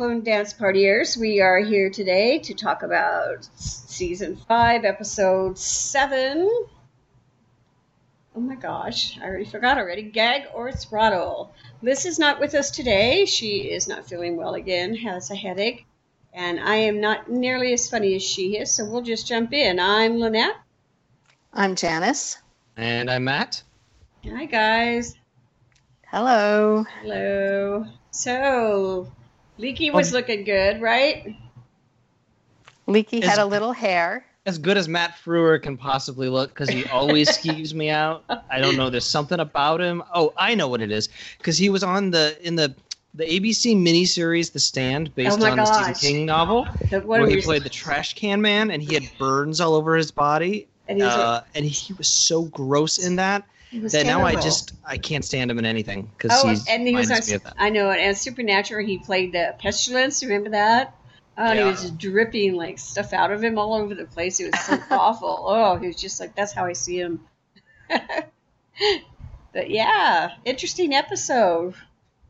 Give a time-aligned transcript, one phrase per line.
[0.00, 1.16] Welcome back, Clone Dance Partiers.
[1.18, 6.48] We are here today to talk about season five, episode seven.
[8.34, 10.02] Oh my gosh, I already forgot already.
[10.02, 11.52] Gag or throttle.
[11.82, 13.26] Liz is not with us today.
[13.26, 15.84] She is not feeling well again, has a headache,
[16.32, 19.78] and I am not nearly as funny as she is, so we'll just jump in.
[19.78, 20.56] I'm Lynette.
[21.52, 22.38] I'm Janice.
[22.78, 23.62] And I'm Matt.
[24.24, 25.14] Hi, guys.
[26.06, 26.86] Hello.
[27.02, 27.84] Hello.
[28.12, 29.12] So,
[29.60, 31.36] Leekie was looking good, right?
[32.88, 34.24] Leekie Is- had a little hair.
[34.46, 38.24] As good as Matt Frewer can possibly look, because he always skeeves me out.
[38.50, 38.88] I don't know.
[38.88, 40.02] There's something about him.
[40.14, 41.10] Oh, I know what it is.
[41.36, 42.74] Because he was on the in the
[43.12, 46.16] the ABC miniseries The Stand, based Oh my on the Stephen.
[46.16, 49.60] King novel, The where he was- played the trash can man, and he had burns
[49.60, 53.44] all over his body, and he was, uh, and he was so gross in that
[53.70, 56.66] he was that now I just I can't stand him in anything because Oh, he's
[56.66, 57.54] and he was on, reminds me of that.
[57.56, 58.00] I know it.
[58.00, 60.24] And Supernatural, he played the pestilence.
[60.24, 60.96] Remember that?
[61.38, 64.40] Oh, and he was just dripping like stuff out of him all over the place.
[64.40, 65.44] It was so awful.
[65.46, 67.20] Oh, he was just like that's how I see him.
[67.88, 71.74] but yeah, interesting episode.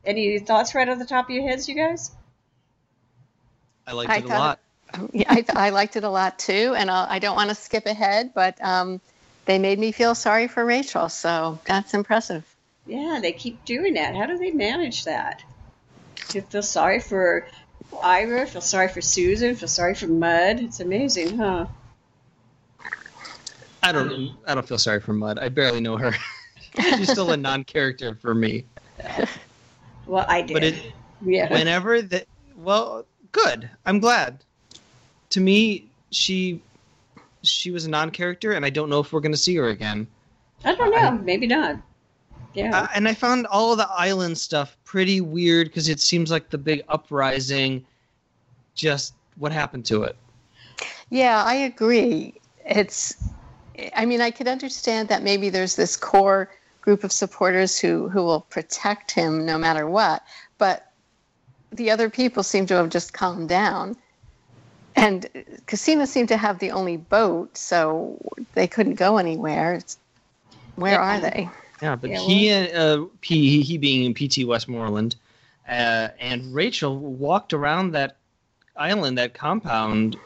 [0.05, 2.11] Any thoughts right off the top of your heads, you guys?
[3.87, 4.61] I liked I it a lot.
[5.13, 7.87] Yeah, I, I liked it a lot too, and I'll, I don't want to skip
[7.87, 9.01] ahead, but um,
[9.51, 12.45] they made me feel sorry for Rachel, so that's impressive.
[12.87, 14.15] Yeah, they keep doing that.
[14.15, 15.43] How do they manage that?
[16.33, 17.49] You feel sorry for
[18.01, 20.61] Ira, feel sorry for Susan, feel sorry for Mud.
[20.61, 21.67] It's amazing, huh?
[23.83, 25.39] I don't I don't feel sorry for Mud.
[25.41, 26.15] I barely know her.
[26.81, 28.67] She's still a non-character for me.
[30.07, 30.55] Well, I did.
[30.55, 30.93] But it
[31.23, 31.53] yeah.
[31.53, 32.27] whenever that
[32.57, 34.45] well good i'm glad
[35.31, 36.61] to me she
[37.43, 40.07] she was a non-character and i don't know if we're going to see her again
[40.65, 40.97] I don't know.
[40.99, 41.77] I- Maybe not.
[42.53, 42.77] Yeah.
[42.83, 46.51] uh, and i found all of the island stuff pretty weird because it seems like
[46.51, 47.87] the big uprising
[48.75, 50.17] just what happened to it
[51.11, 52.35] Yeah, I agree.
[52.65, 53.17] It's,
[53.97, 56.51] I mean, I could understand that maybe there's this core
[56.83, 60.23] group of supporters who who will protect him no matter what,
[60.59, 60.93] but
[61.73, 63.97] the other people seem to have just calmed down.
[64.97, 65.27] And
[65.67, 68.19] Casino seemed to have the only boat, so
[68.55, 69.75] they couldn't go anywhere.
[69.75, 69.99] It's-
[70.77, 70.99] Where Yeah.
[71.17, 71.49] are they?
[71.83, 75.17] yeah but Yeah, he and uh, P, he being in pt Westmorland
[75.67, 78.17] uh, and rachel walked around that
[78.77, 80.17] island that compound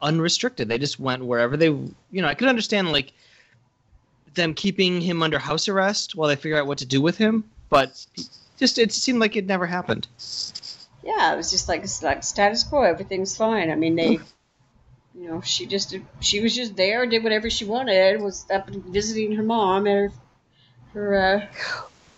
[0.00, 3.12] unrestricted they just went wherever they you know i could understand like
[4.34, 7.42] them keeping him under house arrest while they figure out what to do with him
[7.68, 8.06] but
[8.56, 10.06] just it seemed like it never happened
[11.06, 12.82] yeah, it was just like it's like status quo.
[12.82, 13.70] Everything's fine.
[13.70, 14.18] I mean, they,
[15.14, 19.36] you know, she just she was just there, did whatever she wanted, was up visiting
[19.36, 20.12] her mom and
[20.92, 21.46] her, her uh,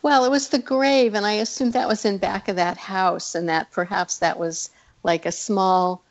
[0.00, 3.34] Well, it was the grave, and I assumed that was in back of that house,
[3.34, 4.71] and that perhaps that was
[5.03, 6.03] like a small,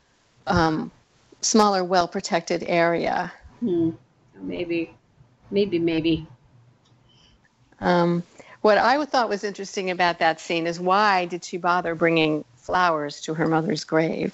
[0.46, 0.92] um,
[1.42, 3.32] smaller, well protected area.
[3.60, 3.92] hmm,
[4.40, 4.94] maybe,
[5.50, 6.28] maybe, maybe.
[7.80, 8.24] Um,
[8.62, 13.22] what I thought was interesting about that scene is why did she bother bringing flowers
[13.22, 14.34] to her mother's grave?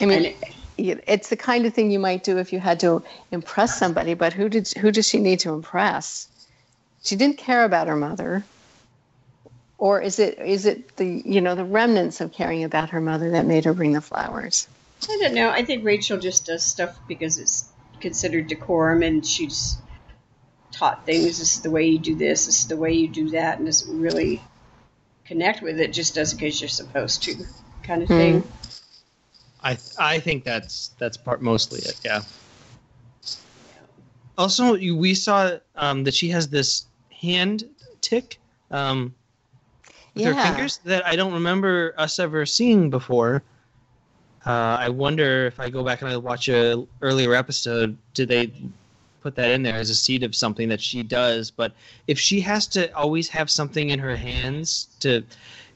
[0.00, 0.34] I mean,
[0.78, 4.14] it- it's the kind of thing you might do if you had to impress somebody,
[4.14, 6.26] but who did who does she need to impress?
[7.04, 8.42] She didn't care about her mother.
[9.78, 13.30] Or is it is it the you know the remnants of caring about her mother
[13.30, 14.66] that made her bring the flowers?
[15.08, 15.50] I don't know.
[15.50, 17.64] I think Rachel just does stuff because it's
[18.00, 19.78] considered decorum, and she's
[20.72, 21.38] taught things.
[21.38, 22.46] This is the way you do this.
[22.46, 24.42] This is the way you do that, and doesn't really
[25.30, 25.92] connect with it.
[25.92, 27.36] Just does it because you're supposed to,
[27.84, 28.42] kind of thing.
[29.62, 32.20] i i think that's that's part mostly it yeah
[34.36, 36.86] also you- we saw um, that she has this
[37.22, 37.64] hand
[38.00, 38.38] tick
[38.70, 39.14] um,
[40.14, 43.42] with her fingers that I don't remember us ever seeing before.
[44.46, 48.50] Uh, I wonder if I go back and I watch a earlier episode, did they
[49.20, 51.50] put that in there as a seed of something that she does?
[51.50, 51.72] But
[52.06, 55.24] if she has to always have something in her hands to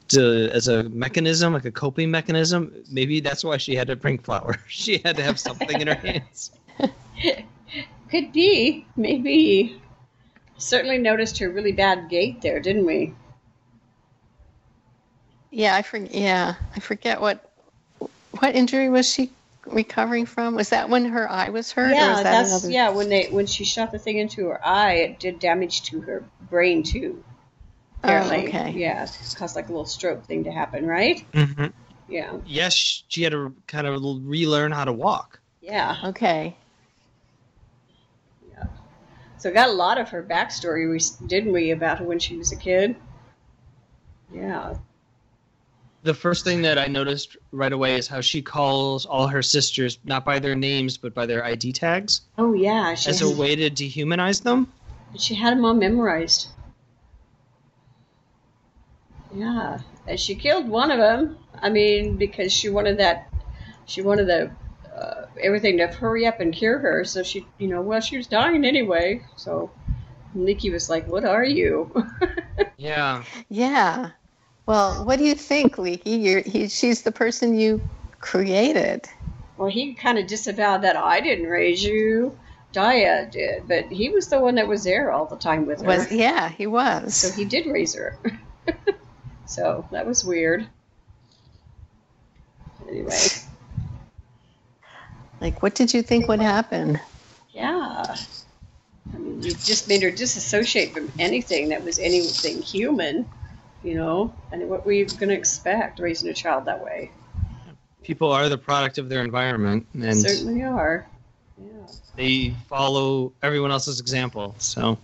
[0.09, 4.17] to as a mechanism, like a coping mechanism, maybe that's why she had to bring
[4.19, 4.57] flowers.
[4.67, 6.51] she had to have something in her hands.
[8.11, 9.81] Could be, maybe.
[10.57, 13.13] Certainly noticed her really bad gait there, didn't we?
[15.51, 16.13] Yeah, I forget.
[16.13, 17.51] Yeah, I forget what
[18.39, 19.31] what injury was she
[19.65, 20.55] recovering from?
[20.55, 21.91] Was that when her eye was hurt?
[21.91, 22.69] or yeah, was that that's another?
[22.73, 22.89] yeah.
[22.89, 26.23] When they when she shot the thing into her eye, it did damage to her
[26.49, 27.23] brain too.
[28.03, 28.71] Apparently, Oh, okay.
[28.71, 31.25] yeah, it caused like a little stroke thing to happen, right?
[31.31, 31.65] Mm-hmm.
[32.07, 35.39] Yeah, Yes, she had to kind of relearn how to walk.
[35.59, 35.97] yeah.
[36.05, 36.55] Okay.
[38.51, 38.65] Yeah.
[39.39, 42.55] So got a lot of her backstory, we didn't we, about when she was a
[42.55, 42.95] kid?
[44.31, 44.75] Yeah,
[46.05, 49.97] the first thing that I noticed right away is how she calls all her sisters
[50.05, 53.31] not by their names but by their ID tags Oh yeah, she as had, a
[53.31, 54.71] way to dehumanize them.
[55.17, 56.49] she had them all memorized.
[59.33, 61.37] Yeah, and she killed one of them.
[61.61, 63.29] I mean, because she wanted that,
[63.85, 64.51] she wanted the
[64.95, 67.03] uh, everything to hurry up and cure her.
[67.03, 69.25] So she, you know, well, she was dying anyway.
[69.35, 69.71] So
[70.37, 71.91] Leekie was like, "What are you?"
[72.77, 73.23] Yeah.
[73.49, 74.11] Yeah.
[74.65, 76.23] Well, what do you think, Leekie?
[76.23, 77.81] You're, he, she's the person you
[78.19, 79.05] created.
[79.57, 82.37] well, he kind of disavowed that I didn't raise you.
[82.73, 85.87] Daya did, but he was the one that was there all the time with her.
[85.87, 87.15] Was yeah, he was.
[87.15, 88.17] So he did raise her.
[89.45, 90.67] so that was weird.
[92.89, 93.17] Anyway,
[95.39, 96.99] like, what did you think would happen?
[97.53, 98.15] yeah.
[99.13, 103.25] I mean, you just made her disassociate from anything that was anything human,
[103.85, 104.33] you know?
[104.51, 107.11] And what were you going to expect raising a child that way?
[108.03, 111.07] People are the product of their environment and Certainly are.
[111.57, 111.87] Yeah.
[112.15, 114.55] they follow everyone else's example.
[114.57, 114.97] So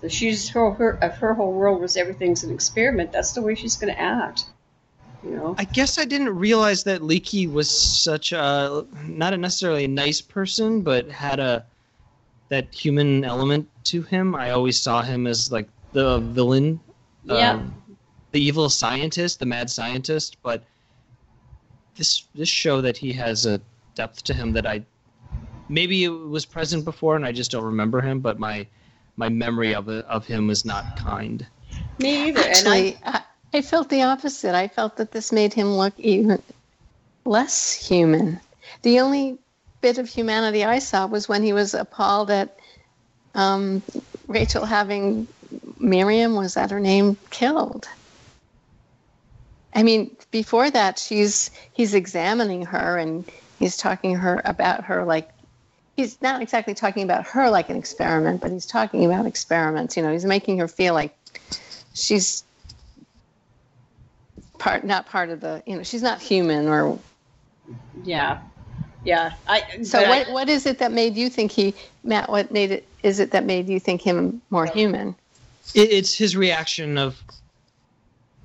[0.00, 3.10] So she's her, her if her whole world was everything's an experiment.
[3.10, 4.44] That's the way she's going to act.
[5.24, 5.54] You know.
[5.56, 10.20] I guess I didn't realize that Leekie was such a not a necessarily a nice
[10.20, 11.64] person, but had a
[12.50, 14.34] that human element to him.
[14.34, 16.80] I always saw him as like the villain,
[17.24, 17.52] Yeah.
[17.52, 17.74] um,
[18.32, 20.36] the evil scientist, the mad scientist.
[20.42, 20.64] But
[21.96, 23.60] this this show that he has a
[23.94, 24.84] depth to him that I
[25.68, 28.20] maybe it was present before and I just don't remember him.
[28.20, 28.66] But my
[29.16, 31.46] my memory of it, of him was not kind.
[31.98, 32.42] Me either.
[32.42, 33.22] and I, I,
[33.54, 34.54] I felt the opposite.
[34.54, 36.42] I felt that this made him look even
[37.24, 38.40] less human.
[38.82, 39.38] The only
[39.80, 42.58] bit of humanity I saw was when he was appalled at
[43.34, 43.82] um,
[44.26, 45.28] Rachel having
[45.78, 47.88] Miriam, was that her name, killed.
[49.74, 53.24] I mean, before that, she's he's examining her and
[53.58, 55.30] he's talking her about her like
[55.96, 59.96] he's not exactly talking about her like an experiment, but he's talking about experiments.
[59.96, 61.16] You know, he's making her feel like
[61.92, 62.44] she's
[64.58, 66.98] part not part of the you know she's not human or
[68.04, 68.38] yeah,
[69.04, 69.32] yeah.
[69.46, 72.52] I so but I- what what is it that made you think he Matt what
[72.52, 75.16] made it is it that made you think him more human
[75.74, 77.20] It, it's his reaction of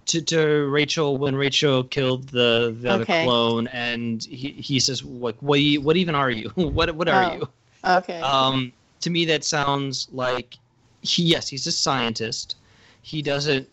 [0.07, 5.41] to, to Rachel when Rachel killed the the other clone, and he, he says, "What
[5.43, 6.49] what you- what even are you?
[6.55, 7.35] what what are Oh.
[7.35, 7.49] you?"
[7.85, 8.71] okay Um,
[9.01, 10.57] to me, that sounds like
[11.01, 12.55] he yes, he's a scientist.
[13.01, 13.67] He doesn't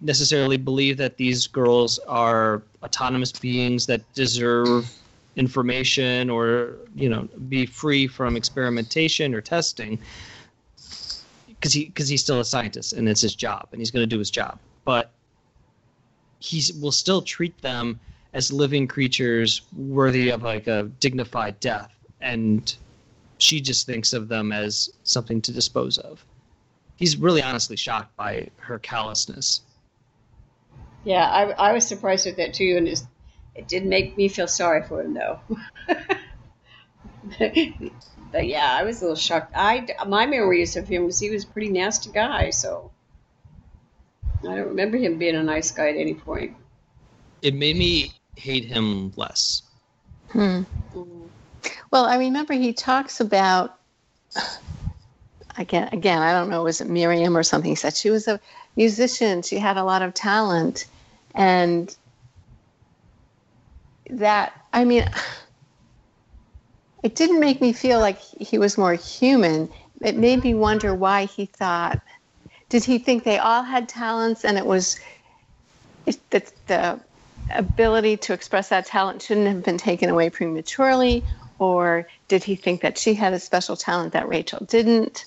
[0.00, 4.90] necessarily believe that these girls are autonomous beings that deserve
[5.36, 9.98] information or you know be free from experimentation or testing
[11.60, 14.06] because he because he's still a scientist and it's his job and he's going to
[14.06, 14.58] do his job.
[14.84, 15.12] But
[16.38, 18.00] he will still treat them
[18.32, 21.92] as living creatures worthy of like a dignified death.
[22.20, 22.74] And
[23.38, 26.24] she just thinks of them as something to dispose of.
[26.96, 29.62] He's really honestly shocked by her callousness.
[31.04, 34.82] Yeah, I, I was surprised at that too, and it did make me feel sorry
[34.82, 35.40] for him though.
[38.32, 39.52] but yeah, I was a little shocked.
[39.54, 42.90] I my memories of him was he was a pretty nasty guy, so
[44.42, 46.56] I don't remember him being a nice guy at any point.
[47.42, 49.62] it made me hate him less
[50.32, 50.62] hmm.
[51.90, 53.78] well I remember he talks about
[55.58, 58.40] again again I don't know was it Miriam or something he said she was a
[58.76, 60.86] musician she had a lot of talent
[61.34, 61.94] and
[64.08, 65.08] that I mean
[67.02, 69.68] it didn't make me feel like he was more human.
[70.00, 72.00] It made me wonder why he thought.
[72.68, 75.00] Did he think they all had talents and it was
[76.06, 77.00] it, the
[77.50, 81.24] ability to express that talent shouldn't have been taken away prematurely?
[81.58, 85.26] Or did he think that she had a special talent that Rachel didn't?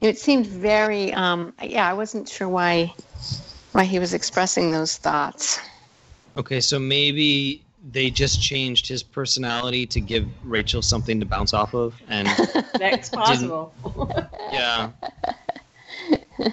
[0.00, 2.92] It seemed very, um, yeah, I wasn't sure why
[3.72, 5.60] why he was expressing those thoughts.
[6.36, 11.74] okay so maybe they just changed his personality to give rachel something to bounce off
[11.74, 12.26] of and
[12.78, 13.72] That's possible.
[14.52, 14.90] yeah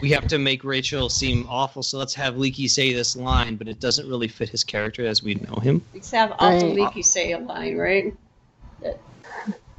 [0.01, 3.67] we have to make rachel seem awful so let's have Leekie say this line but
[3.67, 6.93] it doesn't really fit his character as we know him Let's have awful Right.
[6.93, 8.13] Leekie say a line, right?
[8.81, 8.99] That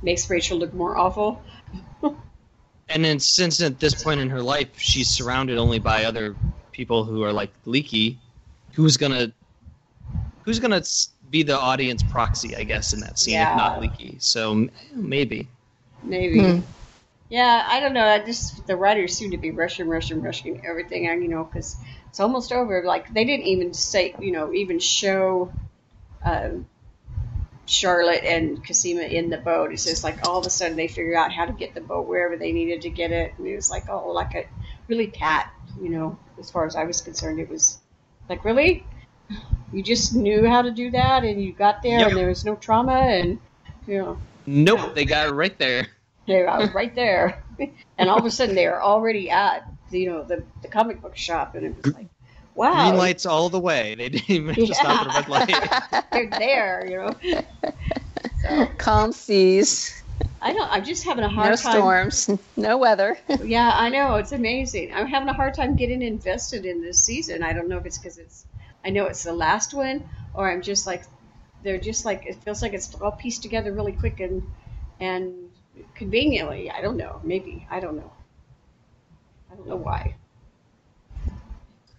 [0.03, 1.43] makes Rachel look more awful.
[2.89, 6.35] and then since at this point in her life she's surrounded only by other
[6.73, 8.17] people who are like Leekie
[8.75, 9.33] who's gonna
[10.45, 14.23] who's gonna s- be the audience proxy i guess in that scene if not Leekie
[14.23, 15.49] so maybe
[16.05, 16.41] Maybe.
[16.41, 16.61] Hmm.
[17.31, 18.05] Yeah, I don't know.
[18.05, 21.09] I just the writers seem to be rushing, rushing, rushing everything.
[21.09, 21.77] And you know, because
[22.09, 22.83] it's almost over.
[22.85, 25.53] Like they didn't even say, you know, even show
[26.25, 26.69] um,
[27.67, 29.73] Charlotte and Cosima in the boat.
[29.73, 32.07] It's just like all of a sudden they figured out how to get the boat
[32.07, 34.45] wherever they needed to get it, and it was like oh, like a
[34.87, 35.51] really pat.
[35.81, 37.79] You know, as far as I was concerned, it was
[38.29, 38.87] like really,
[39.73, 42.09] you just knew how to do that, and you got there, Yep.
[42.09, 43.39] and there was no trauma, and
[43.87, 44.19] you know.
[44.47, 45.89] Nope, they got it right there.
[46.27, 47.43] They I was right there,
[47.99, 51.17] and all of a sudden they are already at you know the, the comic book
[51.17, 52.09] shop, and it was like,
[52.55, 53.95] wow, Green lights all the way.
[53.95, 56.05] They didn't even have to stop at a red light.
[56.13, 57.43] they're there, you know.
[58.43, 60.03] So Calm seas,
[60.41, 60.71] I don't.
[60.71, 61.73] I'm just having a hard no time.
[61.73, 63.19] storms, no weather.
[63.43, 64.93] Yeah, I know it's amazing.
[64.95, 67.43] I'm having a hard time getting invested in this season.
[67.43, 68.45] I don't know if it's because it's.
[68.85, 71.05] I know it's the last one, or I'm just like,
[71.63, 74.43] they're just like it feels like it's all pieced together really quick and
[75.01, 75.51] and
[75.95, 76.71] conveniently.
[76.71, 77.21] I don't know.
[77.25, 78.13] Maybe I don't know.
[79.51, 80.15] I don't know why.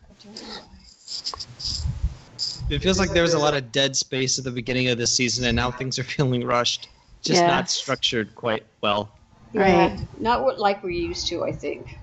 [0.10, 0.66] I don't know why.
[2.70, 5.16] It feels like there was a lot of dead space at the beginning of this
[5.16, 6.90] season, and now things are feeling rushed.
[7.22, 7.50] Just Yeah.
[7.50, 9.10] not structured quite well.
[9.54, 9.92] Yeah, Right.
[9.92, 10.06] Uh-huh.
[10.20, 11.44] not what like we're used to.
[11.44, 11.98] I think.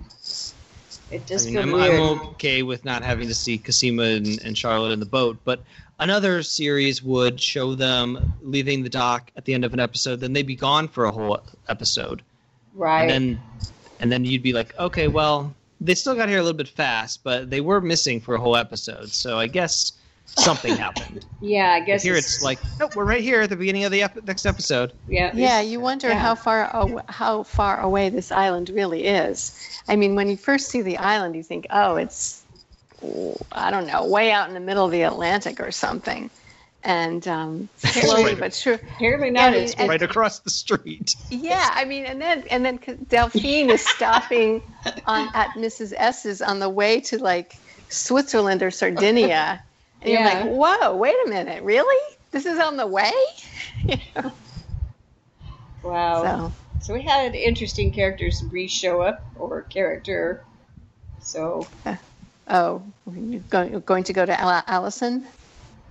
[1.13, 1.75] It I mean, I'm.
[1.75, 5.63] I'm okay with not having to see Cosima and, and Charlotte in the boat, but
[5.99, 10.33] another series would show them leaving the dock at the end of an episode, then
[10.33, 11.39] they'd be gone for a whole
[11.69, 12.23] episode,
[12.75, 13.03] right.
[13.03, 13.41] and then
[14.01, 17.23] and then you'd be like, okay, well, they still got here a little bit fast,
[17.23, 19.93] but they were missing for a whole episode, so I guess
[20.37, 21.25] something happened.
[21.41, 23.93] yeah, I But guess here it's like, nope, we're right here at the beginning of
[23.93, 24.93] the ep- next episode.
[25.09, 26.19] yeah, Yeah, you wonder yeah.
[26.19, 29.53] how far aw- how far away this island really is.
[29.89, 32.43] I mean, when you first see the island, you think, oh, it's
[33.53, 36.31] I don't know, way out in the middle of the Atlantic or something.
[36.85, 38.39] And um, slowly Right.
[38.41, 39.53] but sure, Apparently not.
[39.53, 41.15] Yeah, it's and- right across the street.
[41.31, 41.71] yeah.
[41.75, 44.63] I mean, and then and then Delphine is stopping
[45.07, 45.93] on at Mrs.
[45.97, 47.57] S's on the way to like
[47.89, 49.63] Switzerland or Sardinia,
[50.03, 50.45] and Yeah.
[50.45, 52.15] you're like, whoa, wait a minute, really?
[52.31, 53.13] This is on the way?
[55.83, 56.23] wow.
[56.23, 60.43] So So we had interesting characters re-show up or character.
[61.21, 61.67] So
[62.49, 62.83] Oh,
[63.15, 65.25] you're going, you're going to go to Al- Alison?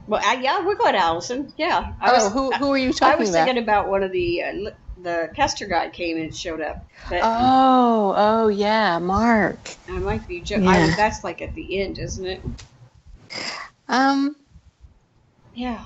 [0.05, 1.53] well, uh, yeah, we're going to Alison.
[1.57, 1.93] Yeah.
[2.01, 3.13] I oh, was, who, who are you talking about?
[3.13, 3.45] I was about?
[3.45, 6.85] thinking about one of the uh, the Castor guy came and showed up.
[7.09, 9.75] But Oh, oh yeah, Mark.
[9.87, 10.41] I might be.
[10.41, 10.69] Jo- Yeah.
[10.69, 12.43] I, that's like at the end, isn't it?
[13.91, 14.35] Um,
[15.53, 15.85] Yeah.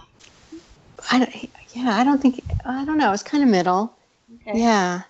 [1.11, 1.35] I don't,
[1.73, 3.11] yeah, I don't think, I don't know.
[3.11, 3.93] It's kind of middle.
[4.47, 4.59] Okay.
[4.59, 5.01] Yeah.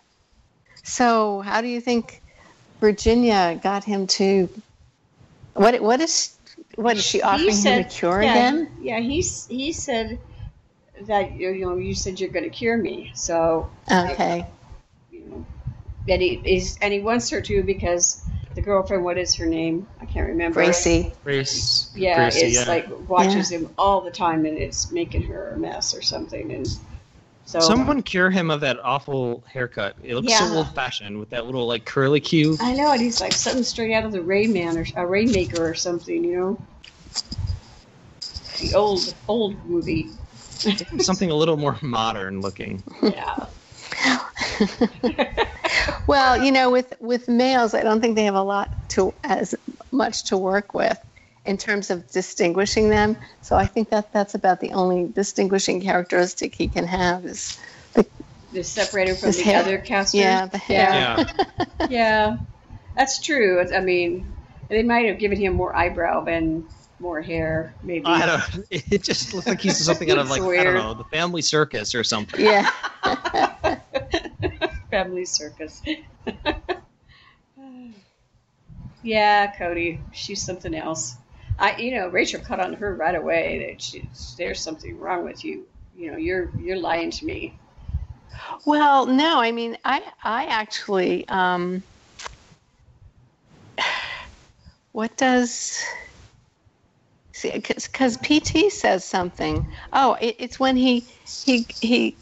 [0.83, 2.21] So, how do you think
[2.79, 4.49] Virginia got him to?
[5.53, 5.81] What?
[5.81, 6.35] What is?
[6.75, 8.71] What is she He offering him said- a cure yeah, again?
[8.81, 8.99] Yeah.
[8.99, 10.19] He's he said
[11.01, 13.11] that you know you said you're going to cure me.
[13.15, 14.45] So Okay.
[15.11, 15.45] you know,
[16.07, 18.21] and he is and he wants her to because
[18.55, 19.85] the girlfriend, what is her name?
[20.01, 20.55] I can't remember.
[20.55, 21.13] Gracie.
[21.23, 21.91] Grace.
[21.93, 22.67] Yeah, Gracie, it's yeah.
[22.67, 26.51] like watches him all the time, and it's making her a mess or something.
[26.51, 26.67] And
[27.45, 29.97] so Someone cure him of that awful haircut.
[30.01, 30.47] It looks Yeah.
[30.47, 32.57] so old fashioned with that little like curly cue.
[32.61, 35.75] I know, and he's like something straight out of the Rayman or a Rainmaker or
[35.75, 36.61] something, you know.
[38.59, 40.09] The old old movie.
[40.57, 42.81] Something a little more modern looking.
[43.03, 43.47] Yeah.
[46.07, 49.55] Well, you know, with with males, I don't think they have a lot to as
[49.91, 50.99] much to work with
[51.45, 53.17] in terms of distinguishing them.
[53.41, 57.59] So I think that that's about the only distinguishing characteristic he can have is
[58.53, 59.59] to separate him from the hair.
[59.59, 60.19] other Castors.
[60.19, 60.77] yeah, the hair.
[60.77, 61.23] Yeah.
[61.89, 62.37] Yeah,
[62.95, 63.63] that's true.
[63.71, 64.33] I mean,
[64.69, 66.63] they might have given him more eyebrow and
[67.05, 68.05] more hair, maybe.
[68.07, 68.65] I don't.
[68.71, 71.43] It just looks like he's something out of It's like I don't know the Family
[71.43, 72.43] Circus or something.
[72.43, 72.69] Yeah.
[74.91, 75.83] Family circus.
[79.03, 81.17] yeah, Coady, she's something else.
[81.59, 85.45] I, you know, Rachel cut on her right away that she, there's something wrong with
[85.45, 85.65] you.
[85.95, 87.55] You know, you're you're lying to me.
[88.65, 91.83] Well, no, I mean, I I actually um,
[94.91, 96.04] what does see
[97.53, 99.65] because PT says something.
[99.93, 101.07] Oh, it, it's when he
[101.45, 102.17] he he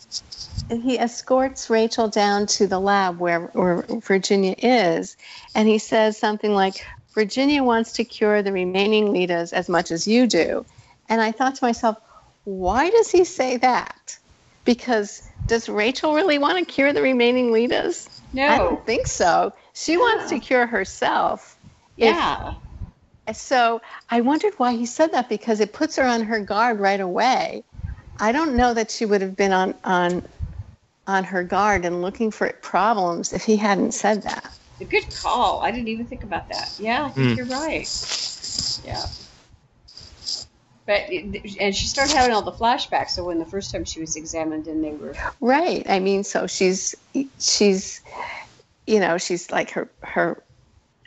[0.69, 5.17] he escorts Rachel down to the lab where where Virginia is,
[5.55, 6.85] and he says something like.
[7.13, 10.65] Virginia wants to cure the remaining Ledas as much as you do.
[11.09, 11.95] And I thought to myself,
[12.43, 14.17] why does he say that?
[14.65, 18.09] Because does Rachel really want to cure the remaining Ledas?
[18.33, 19.53] No, I don't think so.
[19.75, 21.55] She wants to cure herself.
[21.97, 22.53] If- Yeah.
[23.31, 26.99] So I wondered why he said that because it puts her on her guard right
[26.99, 27.63] away.
[28.19, 30.27] I don't know that she would have been on on
[31.07, 34.57] on her guard and looking for problems if he hadn't said that.
[34.81, 35.61] A good call.
[35.61, 36.73] I didn't even think about that.
[36.79, 37.35] Yeah, I think Hmm.
[37.37, 37.87] you're right.
[38.85, 39.05] Yeah.
[40.85, 41.09] But
[41.61, 43.11] and she started having all the flashbacks.
[43.11, 45.85] So when the first time she was examined, and they were Right.
[45.89, 46.93] I mean, so she's
[47.39, 48.01] she's
[48.85, 50.43] you know, she's like her her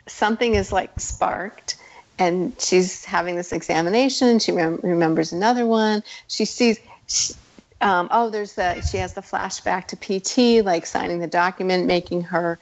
[0.07, 1.77] something is like sparked
[2.19, 6.03] and she's having this examination, she rem- remembers another one.
[6.27, 7.33] She sees she,
[7.81, 12.21] um, oh, there's the she has the flashback to PT, like signing the document, making
[12.23, 12.59] her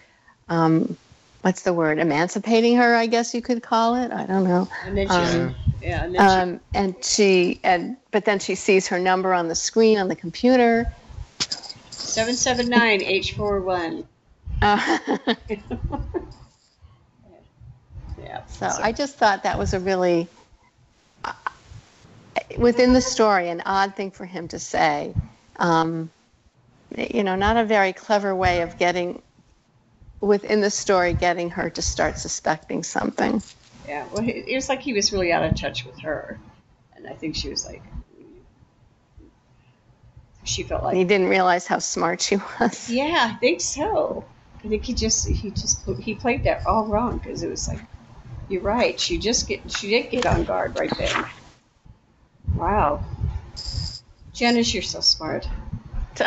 [0.49, 0.97] um,
[1.41, 1.99] what's the word?
[1.99, 4.11] Emancipating her, I guess you could call it.
[4.11, 4.67] I don't know.
[4.85, 8.55] and then she Um, yeah, and then she, Um, and she and but then she
[8.55, 10.85] sees her number on the screen on the computer.
[11.89, 14.05] seven seven nine H four one.
[14.61, 14.97] Uh,
[18.25, 18.45] Yeah.
[18.47, 20.27] so I just thought that was a really
[21.23, 21.31] uh,
[22.57, 25.13] within the story an odd thing for him to say.
[25.57, 26.09] Um,
[26.97, 29.21] you know, not a very clever way of getting
[30.21, 33.41] within the story getting her to start suspecting something.
[33.87, 36.39] Yeah, well, it it was like he was really out of touch with her,
[36.95, 37.83] and I think she was like,
[40.43, 42.89] she felt like he didn't realize how smart she was.
[42.89, 44.25] yeah, I think so.
[44.63, 47.81] I think he just he just he played that all wrong because it was like,
[48.47, 48.99] you're right.
[48.99, 51.29] She just get she did get on guard right there.
[52.55, 53.03] Wow,
[54.33, 55.47] Janice, you're so smart.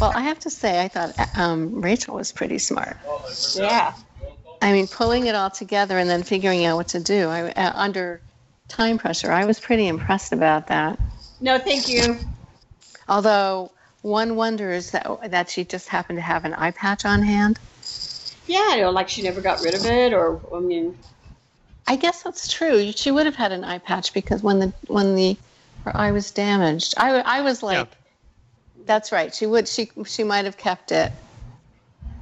[0.00, 2.96] well, I have to say, I thought um, Rachel was pretty smart.
[3.54, 3.94] Yeah,
[4.62, 7.72] I mean, pulling it all together and then figuring out what to do I, uh,
[7.74, 8.20] under
[8.68, 9.30] time pressure.
[9.30, 10.98] I was pretty impressed about that.
[11.40, 12.18] no, thank you.
[13.08, 13.70] Although
[14.02, 17.58] one wonders that that she just happened to have an eye patch on hand.
[18.46, 20.94] Yeah, I know, like she never got rid of it, or I mean,
[21.86, 22.92] I guess that's true.
[22.92, 25.36] She would have had an eye patch because when the when the
[25.84, 27.88] her eye was damaged, I, I was like,
[28.86, 29.34] that's right.
[29.34, 31.12] She would she she might have kept it.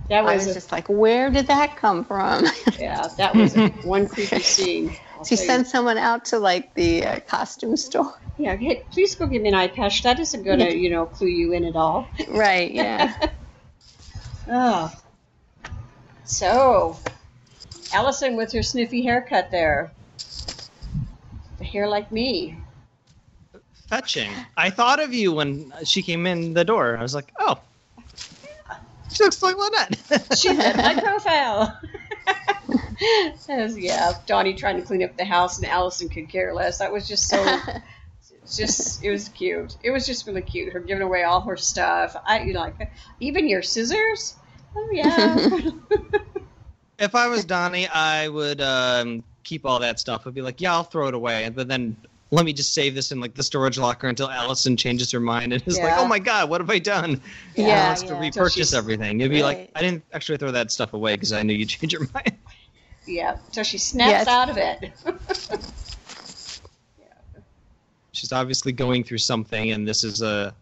[0.09, 2.45] that was, I was, was a, just like, where did that come from?
[2.79, 4.93] yeah, that was one creepy scene.
[5.17, 5.51] I'll she tell you.
[5.51, 8.15] sent someone out to like the uh, costume store.
[8.39, 10.03] Yeah, hey, please go give me an eye patch.
[10.03, 12.09] That isn't going to, you know, clue you in at all.
[12.29, 12.71] Right.
[12.73, 13.15] Yeah.
[14.49, 14.93] Oh.
[16.25, 16.97] So,
[17.93, 19.93] Alison with her sniffy haircut there.
[21.59, 22.57] The hair like me.
[23.89, 24.31] Fetching.
[24.57, 26.97] I thought of you when she came in the door.
[26.97, 27.61] I was like, oh,
[29.13, 29.99] she looks like Lynette.
[30.39, 31.79] She met my profile.
[33.49, 36.79] Was- yeah, Donnie trying to clean up the house and Alison could care less.
[36.79, 37.59] That was just so,
[38.51, 39.77] just, it was cute.
[39.83, 40.73] It was just really cute.
[40.73, 42.17] Her giving away all her stuff.
[42.25, 44.37] I, you know, like, even your scissors?
[44.75, 45.37] Oh, yeah.
[46.99, 50.27] if I was Donnie, I would um, keep all that stuff.
[50.27, 51.97] I'd be like, yeah, I'll throw it away, but then
[52.31, 55.53] let me just save this in like the storage locker until Alison changes her mind
[55.53, 57.21] and is like, oh my god, what have I done?
[57.55, 58.21] Yeah, and wants to yeah.
[58.21, 59.21] repurchase she's- everything.
[59.21, 59.59] You'd be Right.
[59.59, 62.33] like, I didn't actually throw that stuff away because I knew you'd change your mind.
[63.07, 64.29] yeah, so she snaps Yes.
[64.29, 64.93] out of it.
[65.05, 65.57] Yeah.
[68.13, 70.55] She's obviously going through something, and this is a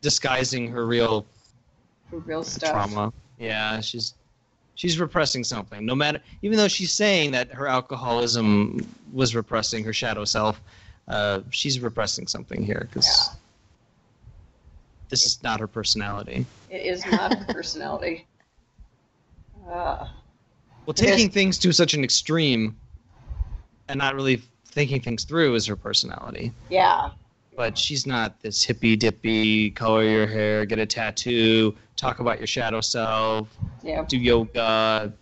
[0.00, 1.26] disguising her real
[2.20, 2.70] For real stuff.
[2.70, 3.12] trauma.
[3.38, 4.14] Yeah, she's
[4.74, 5.84] she's repressing something.
[5.84, 8.78] No matter, even though she's saying that her alcoholism
[9.12, 10.60] was repressing her shadow self,
[11.08, 13.30] uh, she's repressing something here because
[15.08, 16.46] this is not her personality.
[16.70, 18.26] It is not her personality.
[19.66, 20.06] Uh,
[20.84, 22.76] Well, taking things to such an extreme
[23.88, 26.52] and not really thinking things through is her personality.
[26.68, 27.12] yeah,
[27.56, 32.46] But she's not this hippy dippy, color your hair, get a tattoo, talk about your
[32.46, 33.48] shadow self,
[33.82, 35.12] yeah, do yoga,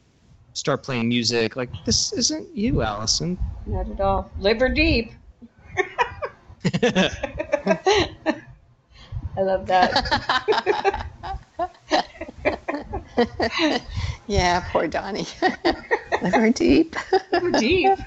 [0.52, 1.54] start playing music.
[1.54, 3.38] Like this isn't you, Alison.
[3.66, 4.32] not at all.
[4.38, 5.12] Liver deep.
[9.36, 11.06] I love that.
[14.26, 15.26] yeah, poor Donnie.
[16.22, 16.96] Liver deep.
[17.32, 17.98] Liver deep.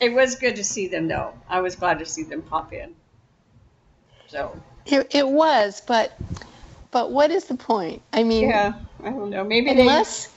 [0.00, 1.34] it was good to see them, though.
[1.48, 2.94] I was glad to see them pop in.
[4.26, 6.18] So It, it was, but
[6.90, 8.02] but what is the point?
[8.12, 8.72] I mean, yeah,
[9.04, 9.44] I don't know.
[9.44, 9.82] Maybe they.
[9.82, 10.34] unless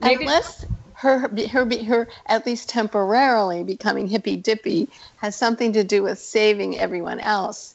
[0.00, 1.18] maybe- unless her
[1.50, 7.20] her her at least temporarily becoming hippy dippy has something to do with saving everyone
[7.20, 7.74] else.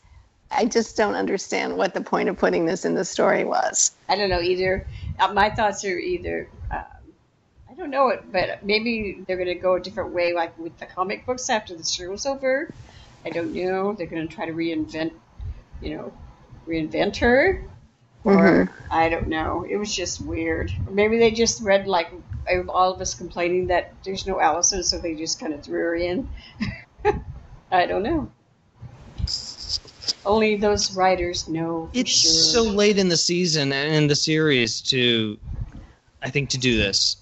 [0.49, 3.91] I just don't understand what the point of putting this in the story was.
[4.09, 4.85] I don't know either.
[5.19, 6.49] Uh, my thoughts are either.
[6.71, 6.83] Um,
[7.69, 10.77] I don't know it, but maybe they're going to go a different way, like with
[10.77, 12.69] the comic books after the show's over.
[13.25, 13.93] I don't know.
[13.93, 15.13] They're going to try to reinvent,
[15.81, 16.13] you know,
[16.67, 17.63] reinvent her,
[18.23, 18.93] or mm-hmm.
[18.93, 19.65] I don't know.
[19.69, 20.71] It was just weird.
[20.87, 22.11] Or maybe they just read like
[22.69, 25.95] all of us complaining that there's no Alison, so they just kind of threw her
[25.95, 26.29] in.
[27.71, 28.31] I don't know.
[30.25, 31.89] Only those writers know.
[31.91, 32.31] For It's sure.
[32.31, 35.39] so late in the season and in the series to,
[36.21, 37.20] I think, to do this.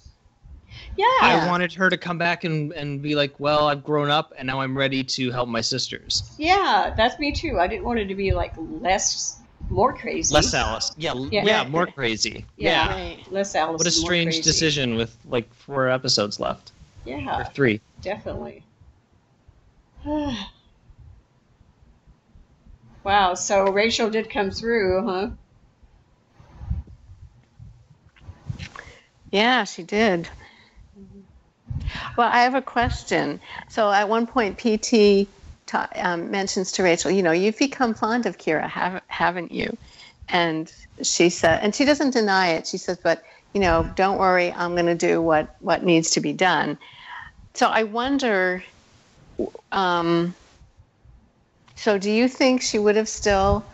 [0.96, 1.06] Yeah.
[1.22, 1.44] Yeah.
[1.44, 4.46] I wanted her to come back and, and be like, well, I've grown up and
[4.46, 6.34] now I'm ready to help my sisters.
[6.38, 7.58] Yeah, that's me too.
[7.60, 10.34] I didn't want it to be like less, more crazy.
[10.34, 10.92] Less Alice.
[10.96, 11.44] Yeah, Yeah.
[11.44, 12.44] yeah, more crazy.
[12.56, 12.86] Yeah.
[12.86, 12.94] Yeah.
[12.94, 13.32] Right.
[13.32, 13.78] Less Alice.
[13.78, 14.42] What a strange crazy.
[14.42, 16.72] decision with like four episodes left.
[17.04, 17.16] Yeah.
[17.16, 17.80] Or Yeah, three.
[18.02, 18.64] definitely.
[23.04, 23.34] wow.
[23.34, 25.30] So Rachel did come through, huh?
[29.30, 30.28] Yeah, she did.
[32.16, 33.40] Well, I have a question.
[33.68, 35.28] So at one point, PT
[35.66, 39.76] ta- um, mentions to Rachel, you know, you've become fond of Kira, haven't, haven't you?
[40.28, 40.70] And
[41.02, 42.66] she said, and she doesn't deny it.
[42.66, 43.22] She says, but
[43.54, 46.78] you know, don't worry, I'm going to do what what needs to be done.
[47.54, 48.62] So I wonder.
[49.72, 50.34] Um,
[51.76, 53.66] so do you think she would have still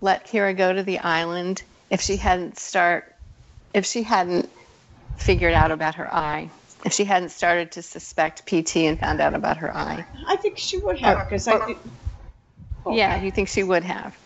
[0.00, 3.12] let Kira go to the island if she hadn't start
[3.74, 4.48] if she hadn't
[5.18, 6.50] figured out about her eye?
[6.84, 10.06] If she hadn't started to suspect PT and found out about her eye?
[10.26, 11.58] I think she would have because I.
[11.58, 11.78] Think,
[12.86, 14.16] Oh, Yeah, you think she would have.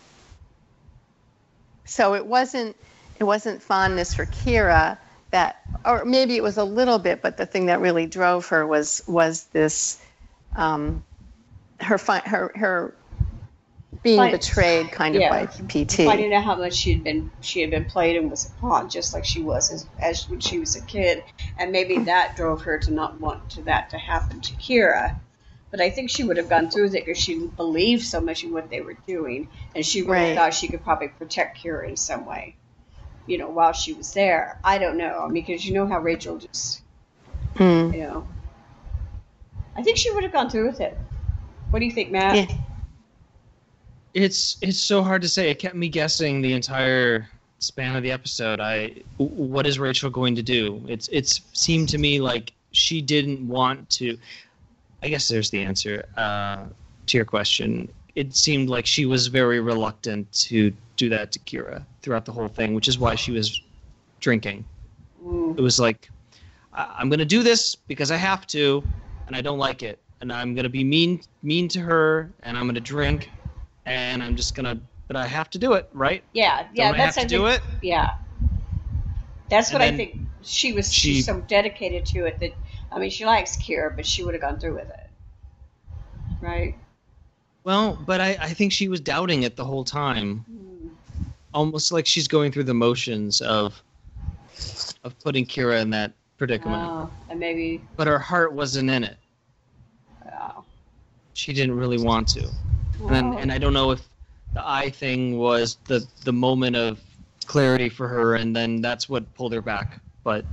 [1.85, 2.75] So it wasn't
[3.19, 4.97] it wasn't fondness for Kira
[5.31, 8.65] that or maybe it was a little bit, but the thing that really drove her
[8.65, 10.01] was was this
[10.55, 11.03] um
[11.79, 12.93] her her her
[14.01, 15.29] being Find- betrayed kind of Yeah.
[15.29, 16.05] by PT.
[16.05, 18.89] finding out how much she had been she had been played and was a pawn
[18.89, 21.23] just like she was as, as when she was a kid
[21.59, 25.15] and maybe that drove her to not want to that to happen to Kira
[25.71, 28.43] but I think she would have gone through with it because she believed so much
[28.43, 30.35] in what they were doing and she really Right.
[30.35, 32.55] thought she could probably protect Kira in some way
[33.27, 36.81] you know while she was there I don't know because you know how Rachel just
[37.55, 37.93] Mm.
[37.93, 38.27] you know
[39.75, 40.97] I think she would have gone through with it
[41.69, 42.55] what do you think Matt Yeah.
[44.13, 45.49] It's it's so hard to say.
[45.49, 47.27] It kept me guessing the entire
[47.59, 48.59] span of the episode.
[48.59, 50.83] I what is Rachel going to do?
[50.87, 54.17] It's it's seemed to me like she didn't want to.
[55.01, 56.65] I guess there's the answer uh,
[57.07, 57.89] to your question.
[58.15, 62.47] It seemed like she was very reluctant to do that to Kira throughout the whole
[62.47, 63.59] thing, which is why she was
[64.19, 64.63] drinking.
[65.25, 65.57] Mm.
[65.57, 66.09] It was like,
[66.73, 68.83] I- I'm gonna do this because I have to,
[69.27, 72.67] and I don't like it, and I'm gonna be mean mean to her, and I'm
[72.67, 73.29] gonna drink,
[73.85, 76.23] and I'm just gonna, but I have to do it, right?
[76.33, 77.85] yeah yeah don't I that's have to I do think- it?
[77.87, 78.11] Yeah.
[79.49, 80.17] That's And what I think.
[80.41, 82.51] She was she- she's so dedicated to it that
[82.91, 85.09] I mean she likes Kira, but she would have gone through with it.
[86.41, 86.75] Right?
[87.63, 90.87] Well, but I, I think she was doubting it the whole time, hmm.
[91.53, 93.81] almost like she's going through the motions of,
[95.05, 99.15] of putting Kira in that predicament, Oh, and maybe but her heart wasn't in it.
[100.41, 100.63] oh.
[101.33, 102.49] She didn't really want to.
[102.99, 104.01] And then, and I don't know if
[104.53, 107.01] the eye thing was the the moment of
[107.45, 109.99] clarity for her, and then that's what pulled her back.
[110.23, 110.45] But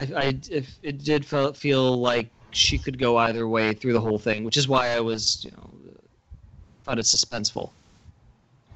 [0.00, 4.00] I, I if it did feel, feel like she could go either way through the
[4.00, 5.70] whole thing, which is why I was you know
[6.84, 7.70] thought it suspenseful.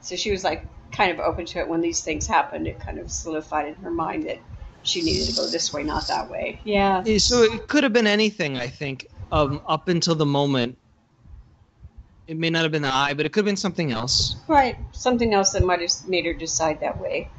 [0.01, 2.67] So she was like kind of open to it when these things happened.
[2.67, 4.41] It kind of solidified in her mind that
[4.83, 6.61] she needed to go this way, not that way.
[6.65, 7.03] Yeah.
[7.05, 8.57] Yeah, So it could have been anything.
[8.57, 10.79] I think um, up until the moment.
[12.29, 14.37] It may not have been the eye, but it could have been something else.
[14.47, 14.77] Right.
[14.93, 17.31] Something else that might have made her decide that way.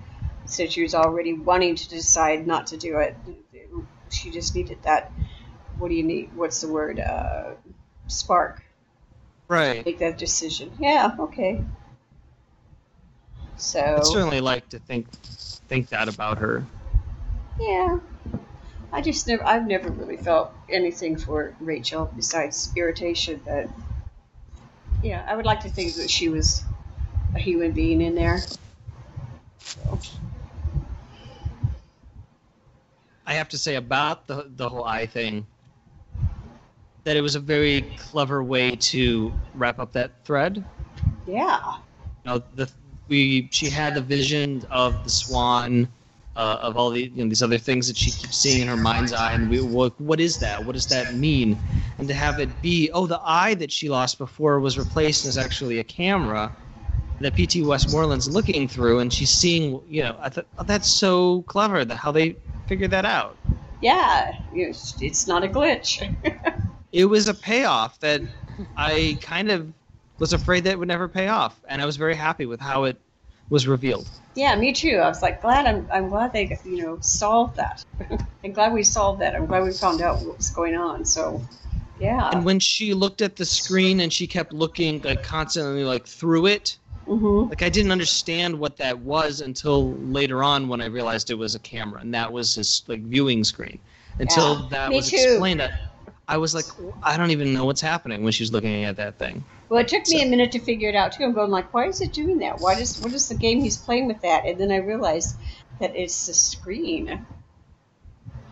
[0.45, 3.15] Since she was already wanting to decide not to do it.
[4.09, 5.11] She just needed that
[5.79, 6.35] what do you need?
[6.35, 6.99] What's the word?
[6.99, 7.53] Uh,
[8.07, 8.61] spark.
[9.47, 9.85] Right.
[9.85, 10.71] Make that decision.
[10.79, 11.63] Yeah, okay.
[13.57, 15.09] So I'd certainly like to think
[15.67, 16.65] think that about her.
[17.59, 17.99] Yeah.
[18.91, 23.69] I just never I've never really felt anything for Rachel besides irritation, but
[25.01, 26.63] yeah, I would like to think that she was
[27.35, 28.39] a human being in there.
[29.59, 29.99] So,
[33.25, 35.47] I have to say about the the whole eye thing
[37.03, 40.63] that it was a very clever way to wrap up that thread.
[41.25, 41.77] yeah.
[42.23, 42.71] You know, the
[43.07, 45.87] we she had the vision of the swan,
[46.39, 48.77] uh, of all the you know, these other things that she keeps seeing in her
[48.77, 50.63] mind's eye, and we what what is that?
[50.63, 51.59] What does that mean?
[51.97, 55.37] And to have it be oh the eye that she lost before was replaced as
[55.37, 56.53] actually a camera
[57.19, 61.41] that PT Westmorland's looking through, and she's seeing you know I thought oh, that's so
[61.41, 63.37] clever that how they figured that out.
[63.81, 64.31] Yeah.
[64.53, 66.01] It's, it's not a glitch.
[66.93, 68.21] it was a payoff that
[68.77, 69.73] I kind of
[70.19, 72.85] was afraid that it would never pay off, and I was very happy with how
[72.85, 72.97] it
[73.49, 74.09] was revealed.
[74.35, 74.97] yeah, me too.
[74.97, 77.81] I was like glad I'm I'm glad they you know solved that.
[78.43, 79.35] I'm glad we solved that.
[79.35, 81.05] I'm glad we found out what was going on.
[81.05, 81.41] So
[81.97, 82.31] Yeah.
[82.31, 86.45] And when she looked at the screen and she kept looking like constantly like through
[86.47, 91.31] it, hmm like I didn't understand what that was until later on when I realized
[91.31, 93.81] it was a camera and that was his like viewing screen.
[94.19, 95.09] Until Yeah, that was too.
[95.09, 95.71] explained, I,
[96.29, 96.65] I was like,
[97.03, 99.43] I don't even know what's happening when she's looking at that thing.
[99.67, 101.23] Well, it took me So- a minute to figure it out too.
[101.23, 102.59] I'm going like, why is it doing that?
[102.61, 104.45] Why does what is the game he's playing with that?
[104.45, 105.35] And then I realized
[105.79, 107.25] that it's the screen.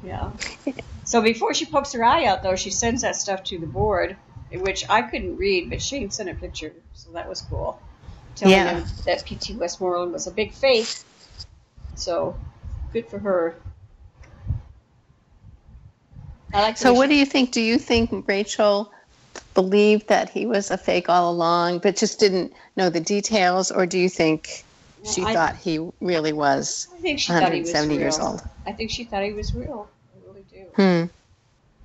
[0.04, 0.32] Yeah.
[1.08, 4.18] So before she pokes her eye out, though, she sends that stuff to the board,
[4.52, 7.80] which I couldn't read, but Shane sent a picture, so that was cool.
[8.36, 8.74] Telling Yeah.
[8.82, 9.54] them that P.T.
[9.56, 10.94] Westmorland was a big fake.
[11.96, 12.36] So
[12.92, 13.56] good for her.
[16.58, 16.78] I like.
[16.78, 17.52] So, what do you think?
[17.52, 18.92] Do you think Rachel
[19.54, 23.86] believed that he was a fake all along, but just didn't know the details, or
[23.86, 24.64] do you think
[25.06, 28.02] she I- thought he really was I think she thought he was 170 real.
[28.02, 28.42] years old?
[28.66, 29.88] I think she thought he was real.
[30.16, 30.66] I really do.
[30.76, 31.06] Hmm.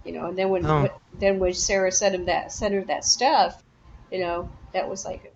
[0.08, 0.88] You know, and then when Oh.
[1.20, 3.62] then when Sarah sent him that sent her that stuff,
[4.10, 5.34] you know, that was like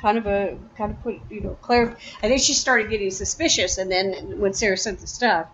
[0.00, 1.96] kind of a kind of put you know clar.
[2.22, 5.48] I think she started getting suspicious, and then when Sarah sent the stuff,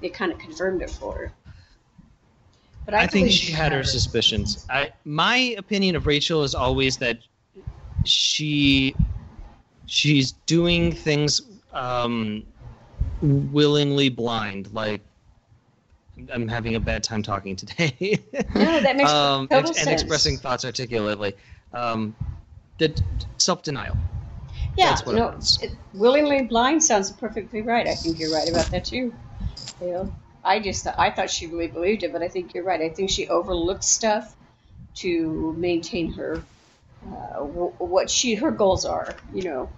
[0.00, 1.32] it kind of confirmed it for her.
[2.84, 4.66] But I, think she had her suspicions.
[4.68, 7.18] I my opinion of Rachel is always that
[8.04, 8.94] she
[9.86, 11.40] she's doing things
[11.72, 12.44] um,
[13.22, 14.72] willingly blind.
[14.72, 15.00] Like
[16.32, 18.18] I'm having a bad time talking today.
[18.54, 19.86] No, that makes um, total and, sense.
[19.86, 21.34] and expressing thoughts articulately.
[21.72, 22.14] Um,
[22.78, 23.02] the
[23.38, 23.96] self denial.
[24.76, 27.86] Yeah, no, it, willingly blind sounds perfectly right.
[27.86, 29.14] I think you're right about that too.
[29.80, 30.12] Know,
[30.44, 32.80] I just I thought she really believed it, but I think you're right.
[32.80, 34.34] I think she overlooked stuff
[34.96, 36.42] to maintain her
[37.06, 39.16] uh, w- what she her goals are.
[39.32, 39.70] You know,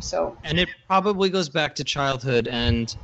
[0.00, 2.94] so And it probably goes back to childhood and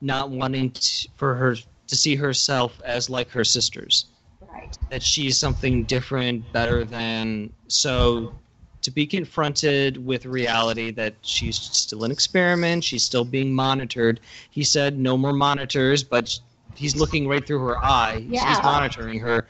[0.00, 1.56] not wanting to, for her
[1.88, 4.06] to see herself as like her sisters.
[4.52, 4.76] right.
[4.90, 7.52] that she's something different, better than.
[7.68, 8.34] So
[8.82, 14.20] to be confronted with reality that she's still an experiment, she's still being monitored.
[14.50, 16.38] He said no more monitors, but
[16.74, 18.24] he's looking right through her eye.
[18.28, 18.48] Yeah.
[18.48, 19.46] He's monitoring her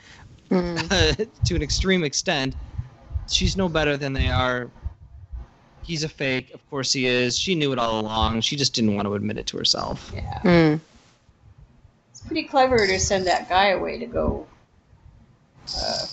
[0.48, 0.76] Hmm.
[1.44, 2.56] to an extreme extent.
[3.28, 4.68] She's no better than they are.
[5.82, 6.50] He's a fake.
[6.52, 7.38] Of course he is.
[7.38, 8.40] She knew it all along.
[8.40, 10.10] She just didn't want to admit it to herself.
[10.12, 10.76] Yeah, Hmm.
[12.10, 14.46] it's pretty clever to send that guy away to go.
[15.76, 16.06] Uh,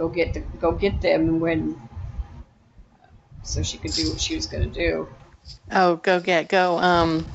[0.00, 1.78] go get the go get them when
[3.42, 5.06] so she could do what she was going to do.
[5.70, 6.78] Oh, go get go.
[6.78, 7.26] Um,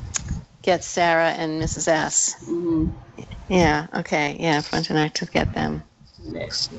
[0.63, 1.87] get Sarah and Mrs.
[1.87, 2.35] S.
[2.49, 2.89] Mm-hmm.
[3.49, 3.85] Yeah.
[3.93, 4.35] Okay.
[4.39, 4.61] Yeah.
[4.61, 5.83] Frontenac to get them.
[6.25, 6.71] Next.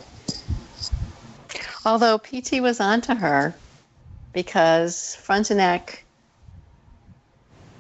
[1.84, 3.54] Although PT was onto her
[4.32, 6.02] because Frontenac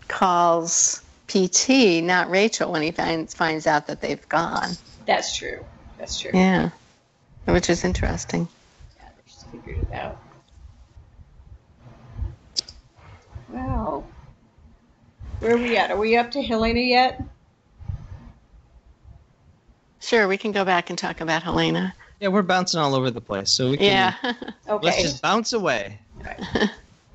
[0.06, 4.76] calls PT, not Rachel, when he finds finds out that they've gone.
[5.06, 5.64] That's true.
[5.98, 6.30] That's true.
[6.32, 6.70] Yeah.
[7.46, 8.48] Which is interesting.
[8.98, 10.18] Yeah, they just figured it out.
[13.48, 14.04] Wow.
[15.40, 15.90] Where are we at?
[15.90, 17.22] Are we up to Helena yet?
[20.00, 21.94] Sure, we can go back and talk about Helena.
[22.20, 24.14] Yeah, we're bouncing all over the place, so we can Yeah.
[24.68, 24.86] Okay.
[24.86, 26.00] let's just bounce away.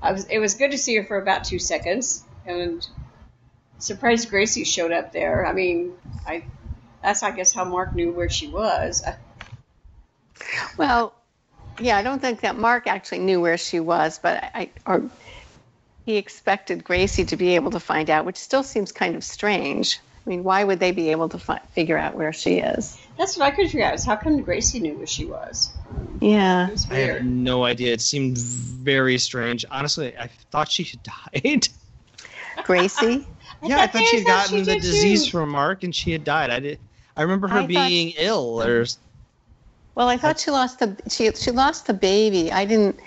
[0.02, 0.26] I was.
[0.26, 2.86] It was good to see her for about two seconds, and
[3.80, 5.46] surprised Gracie showed up there.
[5.46, 5.94] I mean,
[6.26, 6.44] I.
[7.04, 9.04] That's I guess how Mark knew where she was.
[9.04, 9.16] Uh,
[10.78, 11.14] well,
[11.80, 15.04] yeah, I don't think that Mark actually knew where she was, but I or
[16.06, 20.00] he expected Gracie to be able to find out, which still seems kind of strange.
[20.26, 23.00] I mean, why would they be able to fi- figure out where she is?
[23.18, 23.96] That's what I couldn't figure out.
[23.96, 25.72] Is how come Gracie knew where she was?
[26.20, 26.70] Yeah.
[26.70, 27.94] Was I have no idea.
[27.94, 29.66] It seemed very strange.
[29.72, 31.68] Honestly, I thought she had died.
[32.64, 33.28] Gracie?
[33.64, 35.32] yeah, I thought thought she had gotten she the disease too.
[35.32, 36.52] from Mark, and she had died.
[36.52, 36.80] I did.
[37.18, 38.86] I remember her I thought- being ill, or
[39.96, 42.52] Well, I thought she lost the she she lost the baby.
[42.52, 43.00] I didn't.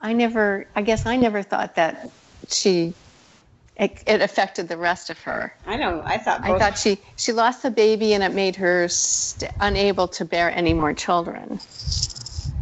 [0.00, 0.66] I never.
[0.76, 2.10] I guess I never thought that
[2.48, 2.94] she.
[3.76, 5.54] It, it affected the rest of her.
[5.64, 6.02] I know.
[6.04, 6.40] I thought.
[6.42, 10.50] I thought she she lost the baby and it made her st- unable to bear
[10.50, 11.60] any more children.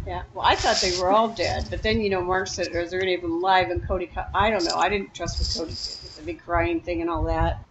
[0.05, 0.21] Yeah.
[0.33, 3.01] Well, I thought they were all dead, but then you know Mark said, "Is there
[3.01, 4.77] any of them alive?" And Coady, I don't know.
[4.77, 7.61] I didn't trust what Coady did with the big crying thing and all that.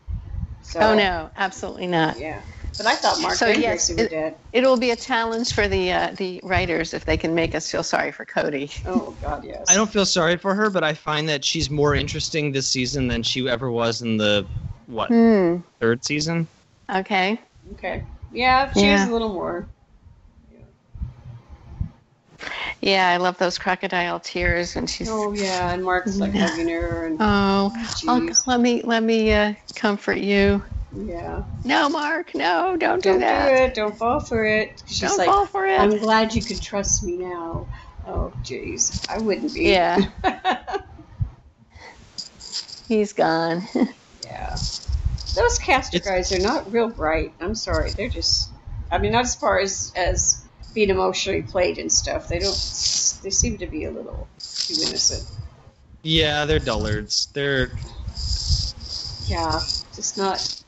[0.62, 2.18] So, Oh no, absolutely not.
[2.18, 2.42] Yeah.
[2.77, 4.37] But I thought Mark So, and yes, Gracie were it- dead.
[4.53, 7.71] It will be a challenge for the uh, the writers if they can make us
[7.71, 8.71] feel sorry for Coady.
[8.87, 9.65] Oh God, yes.
[9.69, 13.09] I don't feel sorry for her, but I find that she's more interesting this season
[13.09, 14.47] than she ever was in the
[14.87, 15.59] what Hmm.
[15.81, 16.49] third season.
[16.95, 17.41] Okay.
[17.73, 18.03] Okay.
[18.31, 19.01] Yeah, she Yeah.
[19.01, 19.67] was a little more.
[22.83, 25.09] Yeah, I love those crocodile tears when she's.
[25.11, 26.49] Oh yeah, and Mark's like Yeah.
[26.49, 27.73] hugging her and Oh,
[28.09, 30.62] I'll, let me let me uh, comfort you.
[30.96, 31.44] Yeah.
[31.64, 33.48] No, Mark, no, don't do Don't that.
[33.48, 33.74] do it.
[33.74, 34.82] Don't fall for it.
[34.87, 35.78] She's Don't like, fall for it.
[35.78, 37.66] I'm glad you could trust me now.
[38.06, 39.04] Oh, jeez.
[39.11, 39.64] I wouldn't be.
[39.70, 39.98] Yeah.
[42.88, 43.62] He's gone.
[44.24, 44.56] yeah.
[45.35, 47.32] Those Castor It's- guys are not real bright.
[47.40, 47.90] I'm sorry.
[47.90, 48.50] They're just.
[48.90, 52.28] I mean, not as far as as being emotionally played and stuff.
[52.28, 52.54] They don't.
[53.22, 55.28] They seem to be a little too innocent.
[56.02, 57.26] Yeah, they're dullards.
[57.32, 57.70] They're.
[59.26, 59.61] Yeah.
[59.94, 60.62] Just not.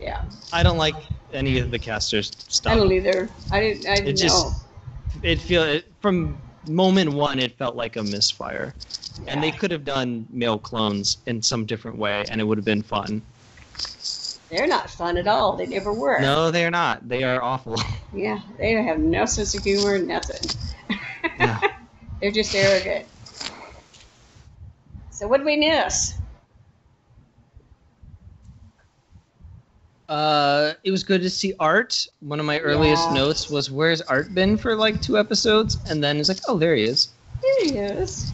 [0.00, 0.22] Yeah.
[0.52, 0.94] I don't like
[1.32, 2.72] any of the Castors stuff.
[2.72, 3.28] I don't either.
[3.50, 3.86] I didn't.
[3.86, 4.54] I didn't It just- know.
[5.22, 8.74] it feel it, from moment one it felt like a misfire
[9.26, 12.64] and they could have done male clones in some different way and it would have
[12.64, 13.22] been fun
[14.50, 15.56] They're not fun at all.
[15.56, 16.20] They never were.
[16.20, 17.76] no they're not they are awful
[18.12, 20.50] Yeah, they have no sense of humor, nothing.
[21.38, 21.58] Yeah.
[22.20, 23.06] They're just arrogant.
[25.10, 26.14] So what did we miss?
[30.08, 33.14] Uh it was good to see art one of my earliest Yeah.
[33.14, 36.74] notes was where's art been for like two episodes and then it's like oh there
[36.74, 37.08] he is
[37.42, 38.32] There he is.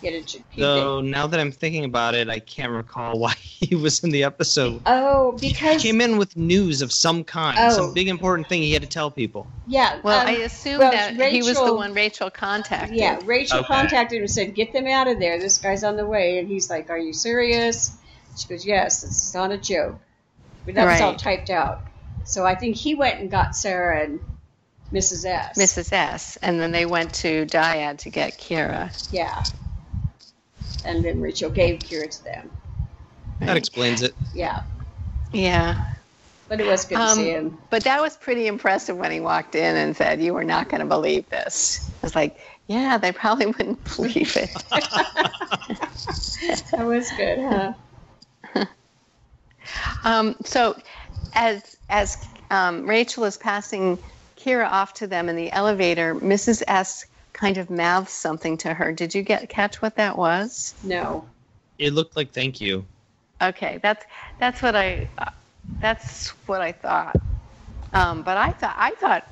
[0.00, 3.32] Get a ch- peek though now that i'm thinking about it i can't recall why
[3.32, 7.58] he was in the episode Oh, because he came in with news of some kind
[7.60, 7.70] Oh.
[7.70, 10.92] some big important thing he had to tell people yeah, Well, um, I assume well,
[10.92, 12.96] that he was the one Rachel contacted.
[12.96, 13.66] yeah, Rachel Okay.
[13.66, 15.38] contacted him and said, "Get them out of there.
[15.38, 17.92] This guy's on the way." And he's like, "Are you serious?"
[18.38, 19.04] She goes, "Yes.
[19.04, 19.98] It's not a joke."
[20.64, 21.82] But that was all typed out.
[22.24, 24.20] So I think he went and got Sarah and
[24.92, 25.24] Mrs.
[25.24, 25.58] S.
[25.58, 25.92] Mrs.
[25.92, 26.36] S.
[26.38, 28.90] And then they went to Dyad to get Kira.
[29.12, 29.42] Yeah.
[30.84, 32.50] And then Rachel gave Kira to them.
[33.40, 34.62] that explains it Yeah.
[35.32, 35.92] Yeah.
[36.48, 37.58] But it was good to Um, see him.
[37.70, 40.80] But that was pretty impressive when he walked in and said, You are not going
[40.80, 41.90] to believe this.
[42.02, 44.50] I was like, Yeah, they probably wouldn't believe it.
[46.70, 47.72] That was good, huh?
[50.04, 50.76] Um, so,
[51.34, 52.16] as as
[52.50, 53.98] um, Rachel is passing
[54.38, 56.62] Kira off to them in the elevator, Mrs.
[56.68, 58.92] S kind of mouths something to her.
[58.92, 60.74] Did you get catch what that was?
[60.82, 61.28] No.
[61.78, 62.84] it looked like thank you
[63.40, 64.04] Okay, that's
[64.40, 65.30] that's what I uh,
[65.80, 67.16] that's what I thought.
[67.92, 69.24] Um, but I thought I thought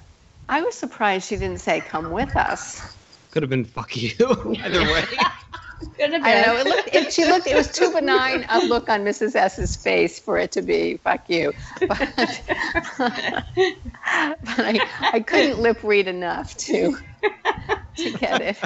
[0.49, 2.96] I was surprised she didn't say "come with us."
[3.33, 4.12] Could have been fuck you
[4.62, 5.05] either way.
[5.97, 6.45] Could have I been.
[6.45, 6.61] don't know.
[6.61, 6.95] It looked.
[6.95, 7.47] It, she looked.
[7.47, 9.35] It was too benign a look on Mrs.
[9.35, 11.99] S's face for it to be "fuck you," but,
[12.99, 13.45] but
[14.59, 16.97] I, I couldn't lip read enough to
[17.97, 18.59] to get it.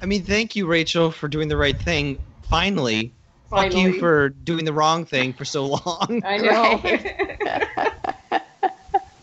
[0.00, 2.18] I mean, thank you, Rachel, for doing the right thing.
[2.42, 3.12] Finally,
[3.48, 6.22] fuck you for doing the wrong thing for so long.
[6.24, 6.36] I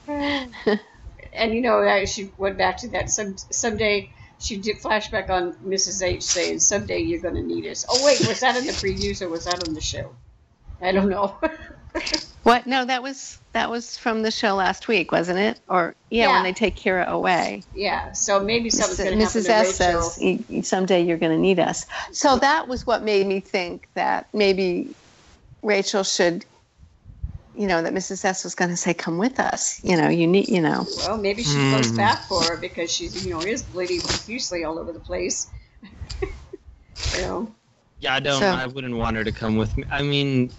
[0.08, 0.76] know.
[1.36, 3.10] and you know, that she went back to that.
[3.10, 6.02] Some someday she did flashback on Mrs.
[6.04, 9.22] H saying, "Someday you're going to need us." Oh wait, was that in the previews
[9.22, 10.16] or was that on the show?
[10.82, 11.38] I don't know.
[12.44, 12.68] What?
[12.68, 15.60] No, that was that was from the show last week, wasn't it?
[15.68, 16.34] Or yeah, Yeah.
[16.34, 17.64] when they take Kira away.
[17.74, 19.50] yeah, so maybe something's going to happen Mrs.
[19.50, 21.88] S says "Y- y- someday you're going to need us.
[22.12, 24.94] So that was what made me think that maybe
[25.64, 26.46] Rachel should,
[27.58, 28.24] you know, that Mrs.
[28.26, 30.86] S was going to say, "Come with us." You know, you need, you know.
[31.00, 31.96] Well, maybe she goes Hmm.
[31.98, 35.48] back for her because she's, you know, is bleeding profusely all over the place.
[36.22, 37.52] you know,
[38.00, 38.40] Yeah, I don't.
[38.40, 39.84] So- I wouldn't want her to come with me.
[39.90, 40.52] I mean,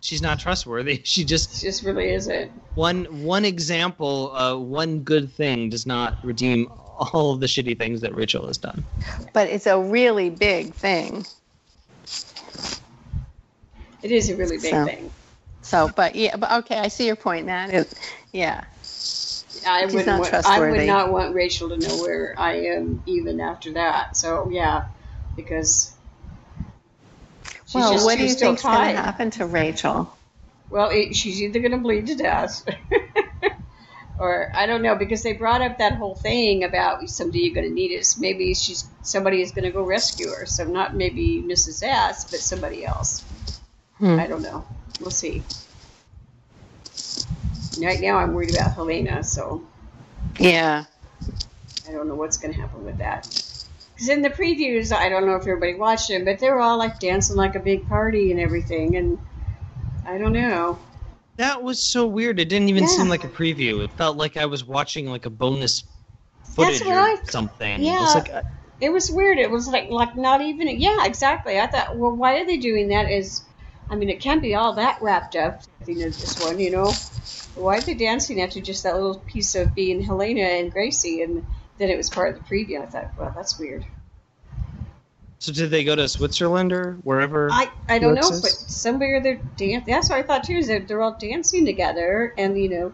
[0.00, 1.00] she's not trustworthy.
[1.04, 2.50] She it just just really isn't.
[2.74, 6.70] one one example, uh, one good thing does not redeem
[7.12, 8.84] all of the shitty things that Rachel has done.
[9.32, 11.24] But it's a really big thing.
[14.02, 15.10] It is a really big So- thing.
[15.62, 17.68] So, but yeah, but okay, I see your point, Nat.
[17.68, 17.94] It,
[18.32, 18.64] yeah,
[19.66, 20.18] I wouldn't.
[20.18, 24.16] Want, I would not want Rachel to know where I am even after that.
[24.16, 24.84] So yeah,
[25.36, 25.92] because
[27.74, 30.16] well, just what do you think's going to happen to Rachel?
[30.70, 32.64] Well, it, she's either going to bleed to death,
[34.18, 37.68] or I don't know because they brought up that whole thing about someday you're going
[37.68, 38.18] to need us.
[38.18, 40.46] Maybe she's somebody is going to go rescue her.
[40.46, 41.82] So not maybe Mrs.
[41.82, 43.22] S, but somebody else.
[43.98, 44.18] Hmm.
[44.18, 44.64] I don't know.
[45.00, 45.42] We'll see.
[47.82, 49.64] Right now, I'm worried about Helena, so
[50.38, 50.84] Yeah,
[51.88, 53.22] I don't know what's going to happen with that.
[53.94, 56.78] Because in the previews, I don't know if everybody watched them, but they were all
[56.78, 59.18] like dancing like a big party and everything, and
[60.06, 60.78] I don't know.
[61.36, 62.38] That was so weird.
[62.38, 62.88] It didn't even Yeah.
[62.88, 63.82] seem like a preview.
[63.82, 65.84] It felt like I was watching like a bonus
[66.54, 67.82] footage what or I- something.
[67.82, 67.96] yeah.
[67.96, 68.42] It was like, uh,
[68.80, 69.38] It was weird.
[69.38, 71.58] It was like like not even yeah, exactly.
[71.58, 73.10] I thought, well, why are they doing that?
[73.10, 73.42] Is
[73.90, 75.62] I mean, it can't be all that wrapped up.
[75.86, 76.92] You know, this one, you know,
[77.56, 81.44] why are they dancing after just that little piece of being Helena and Gracie, and
[81.78, 82.80] then it was part of the preview?
[82.80, 83.84] I thought, well, that's weird.
[85.40, 87.48] So did they go to Switzerland or wherever?
[87.50, 89.92] I, I don't know, Felix but somewhere they're dancing.
[89.92, 90.54] That's what I thought too.
[90.54, 92.92] Is that they're all dancing together, and you know,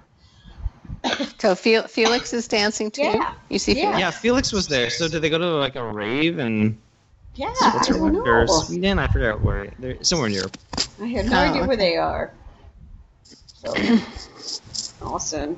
[1.39, 3.03] So Felix is dancing too.
[3.03, 3.35] Yeah.
[3.49, 3.83] You see, Yeah.
[3.83, 3.99] Felix?
[4.01, 4.91] yeah, Felix was there.
[4.91, 6.79] So did they go to like a rave in
[7.37, 8.47] yeah, I don't Switzerland or know.
[8.47, 8.99] Sweden?
[8.99, 9.71] I forgot where.
[9.79, 10.57] They're somewhere in Europe.
[11.01, 12.33] I have no Oh, idea where they are.
[13.23, 13.75] So
[15.03, 15.57] awesome.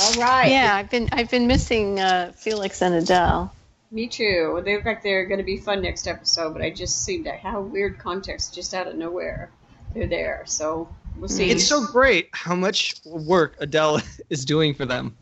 [0.00, 0.50] All right.
[0.50, 3.52] Yeah, I've been I've been missing uh, Felix and Adele.
[3.90, 4.60] Me too.
[4.64, 7.30] They look like they're going to be fun next episode, but I just seem to
[7.32, 9.50] have weird context just out of nowhere.
[9.94, 11.48] They're there, so we'll see.
[11.50, 14.00] It's so great how much work Adele
[14.30, 15.16] is doing for them.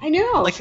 [0.00, 0.42] I know.
[0.42, 0.60] Like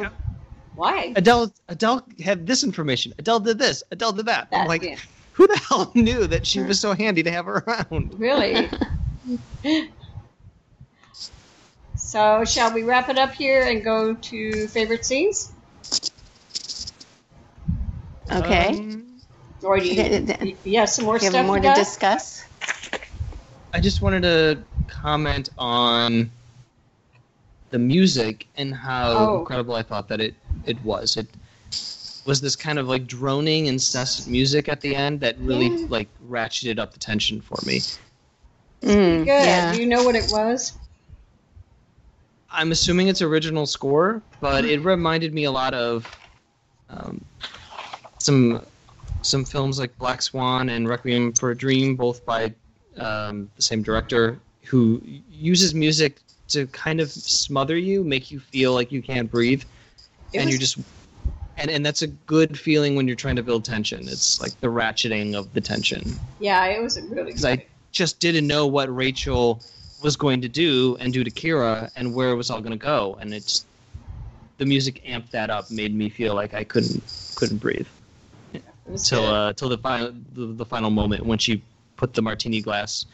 [0.76, 1.14] Why?
[1.16, 3.14] Adele, Adele had this information.
[3.20, 3.84] Adele did this.
[3.92, 4.48] Adele did that.
[4.52, 4.96] I'm like, yeah.
[5.34, 8.16] who the hell knew that she was so handy to have her around?
[8.18, 8.70] Really?
[11.96, 15.52] so, shall we wrap it up here and go to favorite scenes?
[18.32, 18.70] Okay.
[18.70, 19.06] Um,
[19.64, 22.44] Or do you, Th- th- you- you have some more you stuff more to discuss?
[23.74, 26.32] I just wanted to comment on
[27.72, 29.40] the music and how Oh.
[29.40, 31.18] incredible I thought that it it was.
[31.18, 31.28] It
[32.26, 35.88] was this kind of like droning, incessant music at the end that really Yeah.
[35.90, 37.82] like ratcheted up the tension for me.
[38.84, 39.26] Mm, Good.
[39.26, 39.74] yeah.
[39.74, 40.74] Do you know what it was?
[42.52, 46.06] I'm assuming it's original score, but it reminded me a lot of
[46.90, 47.24] um,
[48.20, 48.62] some
[49.22, 52.54] some films like Black Swan and Requiem for a Dream, both by
[52.98, 55.02] um, the same director, who
[55.32, 56.20] uses music
[56.54, 59.64] to kind of smother you, make you feel like you can't breathe,
[60.34, 60.78] It and was- you're just
[61.58, 64.08] and and that's a good feeling when you're trying to build tension.
[64.08, 66.02] It's like the ratcheting of the tension.
[66.39, 69.62] Yeah, it was really because I just didn't know what Rachel
[70.02, 72.78] was going to do and do to Kira and where it was all going to
[72.86, 73.66] go, and it's
[74.58, 77.04] the music amped that up, made me feel like I couldn't
[77.36, 77.88] couldn't breathe.
[79.04, 81.64] Till uh, till the final the, the final moment when she
[81.97, 83.06] put the martini glass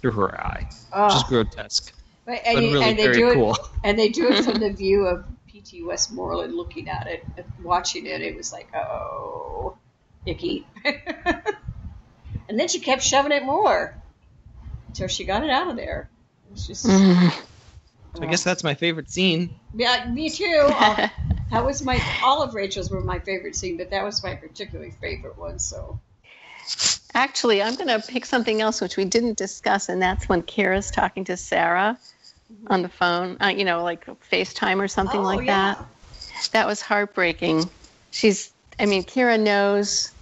[0.00, 1.92] through her eye, which is Oh, grotesque
[2.26, 3.54] but, and, but you- really and they very do cool.
[3.54, 5.82] it, and they do it from the view of P.T.
[5.84, 8.20] Westmorland looking at it, and watching it.
[8.20, 9.78] It was like, oh,
[10.26, 10.66] icky.
[10.84, 13.96] and then she kept shoving it more
[14.88, 16.10] until she got it out of there.
[16.48, 16.84] It was just.
[16.84, 17.32] Mm.
[18.16, 19.58] So I guess that's my favorite scene.
[19.74, 20.68] Yeah, me too.
[20.68, 21.08] Uh,
[21.50, 24.90] that was my all of Rachel's were my favorite scene, but that was my particularly
[24.90, 25.58] favorite one.
[25.58, 26.00] So
[27.14, 30.90] Actually, I'm going to pick something else which we didn't discuss, and that's when Kira's
[30.90, 31.98] talking to Sarah
[32.68, 35.74] on the phone, uh, you know, like FaceTime or something Oh, like yeah.
[35.74, 36.50] that.
[36.52, 37.68] That was heartbreaking.
[38.10, 40.12] She's, I mean, Kira knows,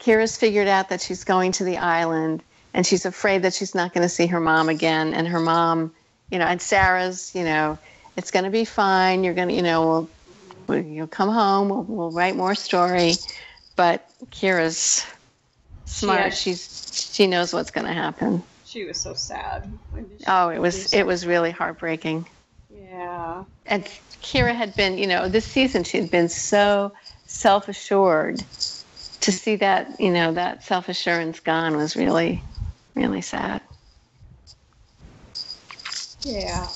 [0.00, 2.42] Kira's figured out that she's going to the island,
[2.74, 5.14] and she's afraid that she's not going to see her mom again.
[5.14, 5.92] And her mom,
[6.30, 7.78] you know, and Sarah's, you know,
[8.16, 9.24] it's going to be fine.
[9.24, 10.08] You're going to, you know,
[10.66, 11.68] we'll, you'll come home.
[11.68, 13.14] We'll, we'll write more story.
[13.74, 15.04] But Kira's
[15.86, 16.20] smart.
[16.20, 16.30] Yeah.
[16.30, 18.42] She's she knows what's going to happen.
[18.76, 19.72] She was so sad.
[19.92, 21.06] When did she Oh, it was it her?
[21.06, 22.28] was really heartbreaking.
[22.70, 23.44] Yeah.
[23.64, 23.84] And
[24.22, 26.92] Kira had been, you know, this season she had been so
[27.26, 28.44] self assured.
[29.22, 32.42] To see that, you know, that self assurance gone was really,
[32.94, 33.62] really sad.
[36.20, 36.66] Yeah.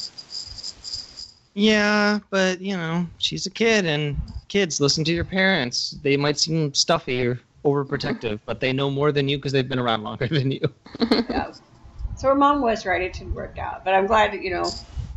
[1.54, 4.16] Yeah, but you know, she's a kid, and
[4.48, 5.90] kids listen to your parents.
[6.02, 9.78] They might seem stuffy or overprotective, but they know more than you because they've been
[9.78, 10.60] around longer than you.
[11.28, 11.52] yeah.
[12.20, 13.82] So her mom was right; it didn't work out.
[13.82, 14.70] But I'm glad that you know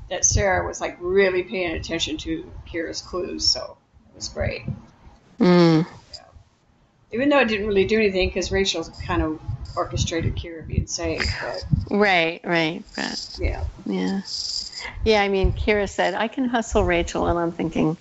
[0.10, 3.46] that Sarah was like really paying attention to Kira's clues.
[3.46, 3.76] So
[4.10, 4.62] it was great.
[5.38, 5.86] Mm.
[7.12, 9.42] Even though it didn't really do anything because Rachel kind of
[9.76, 11.30] orchestrated Kira being saved.
[11.42, 13.64] But Right, right, but yeah.
[13.86, 14.22] yeah,
[15.04, 15.22] yeah.
[15.22, 17.98] I mean, Kira said, "I can hustle Rachel," and I'm thinking,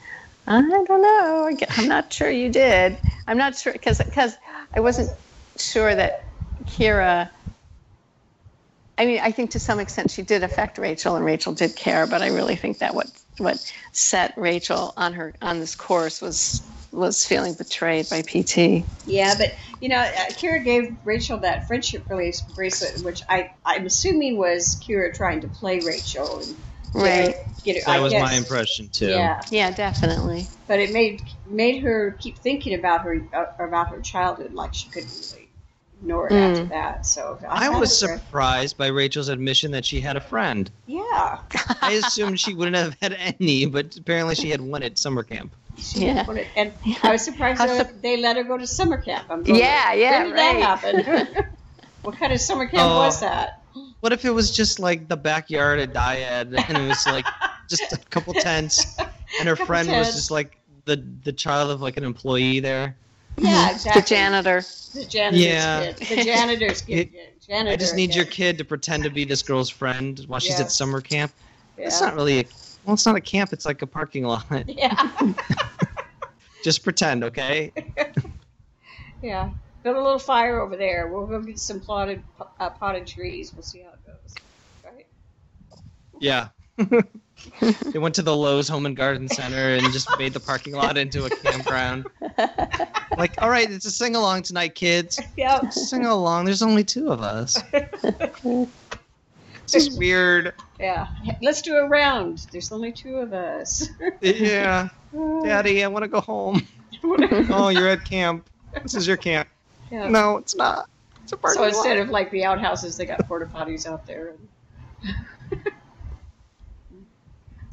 [0.46, 1.50] I don't know.
[1.76, 3.00] I'm not sure you did.
[3.26, 4.36] I'm not sure because because
[4.72, 5.10] I wasn't
[5.58, 6.24] sure that
[6.66, 7.30] Kira.
[9.02, 12.06] I mean, I think to some extent she did affect Rachel, and Rachel did care.
[12.06, 13.58] But I really think that what what
[13.90, 18.84] set Rachel on her on this course was was feeling betrayed by PT.
[19.04, 19.48] Yeah, but
[19.80, 24.80] you know, uh, Kira gave Rachel that friendship release bracelet, which I I'm assuming was
[24.86, 26.56] Kira trying to play Rachel and
[26.94, 27.34] get her- Right.
[27.64, 28.22] Get her, That I was guess.
[28.30, 29.06] my impression too.
[29.08, 30.46] Yeah, Yeah, definitely.
[30.68, 34.88] but it made made her keep thinking about her uh, about her childhood, like she
[34.90, 35.41] couldn't really
[36.02, 36.68] ignore it after Mm.
[36.70, 37.06] that.
[37.06, 40.70] So I found was surprised by Rachel's admission that she had a friend.
[40.86, 41.38] Yeah,
[41.80, 45.54] I assumed she wouldn't have had any, but apparently she had one at summer camp.
[45.78, 46.26] she Yeah.
[46.56, 46.72] and
[47.02, 49.26] I was surprised How they, let her go to summer camp.
[49.30, 50.60] I'm going, Yeah, yeah, When did right.
[50.60, 51.44] that happen?
[52.02, 52.98] what kind of summer camp Oh.
[52.98, 53.60] was that?
[54.00, 57.24] What if it was just like the backyard at Dyad and it was like
[57.68, 58.96] just a couple tents
[59.38, 62.96] and her Couple friend was just like the the child of like an employee there.
[63.38, 64.00] Yeah, exactly.
[64.02, 64.60] The janitor.
[64.94, 65.92] The janitor's Yeah.
[65.92, 66.18] kid.
[66.18, 67.10] The janitor's kid.
[67.46, 68.32] Janitor I just need your kid.
[68.32, 70.64] kid to pretend to be this girl's friend while she's Yeah.
[70.66, 71.32] at summer camp.
[71.78, 71.86] Yeah.
[71.86, 72.44] It's not really a
[72.84, 73.52] well, it's not a camp.
[73.52, 74.44] It's like a parking lot.
[74.68, 75.10] Yeah.
[76.64, 77.72] Just pretend, okay?
[79.22, 79.50] yeah.
[79.82, 81.08] Build a little fire over there.
[81.08, 82.22] We'll go get some plotted,
[82.60, 83.52] uh, potted trees.
[83.52, 84.34] We'll see how it goes.
[84.84, 85.06] Right?
[86.20, 86.48] Yeah.
[87.92, 90.96] They went to the Lowe's Home and Garden Center and just made the parking lot
[90.98, 92.06] into a campground.
[93.18, 95.20] Like, all right, it's a sing along tonight, kids.
[95.36, 95.68] Yeah.
[95.68, 96.46] Sing along.
[96.46, 97.62] There's only two of us.
[97.72, 100.54] it's is weird.
[100.80, 101.08] Yeah.
[101.42, 102.46] Let's do a round.
[102.52, 103.86] There's only two of us.
[104.22, 104.88] Yeah.
[105.44, 106.66] Daddy, I want to go home.
[107.04, 108.48] Oh, you're at camp.
[108.82, 109.48] This is your camp.
[109.90, 110.08] Yeah.
[110.08, 110.88] No, it's not.
[111.24, 112.04] It's a parking So instead lot.
[112.04, 114.34] of like the outhouses, they got porta potties out there.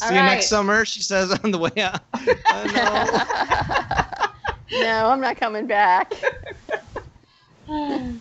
[0.02, 2.02] See you next summer, she says on the way out.
[2.14, 3.28] Uh,
[4.72, 4.84] no.
[4.84, 6.14] no, I'm not coming back.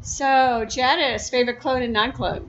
[0.00, 2.48] So, Janice, favorite clone and non-clone?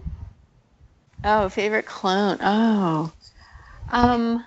[1.25, 2.37] Oh, favorite clone.
[2.41, 3.11] Oh,
[3.91, 4.45] um,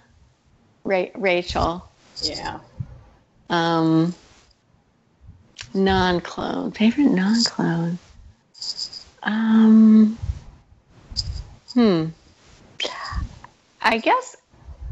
[0.84, 1.86] Ra- Rachel.
[2.22, 2.60] Yeah.
[3.50, 4.14] Um,
[5.74, 6.72] non-clone.
[6.72, 7.98] Favorite non-clone.
[9.22, 10.18] Um,
[11.74, 12.06] hmm.
[13.82, 14.36] I guess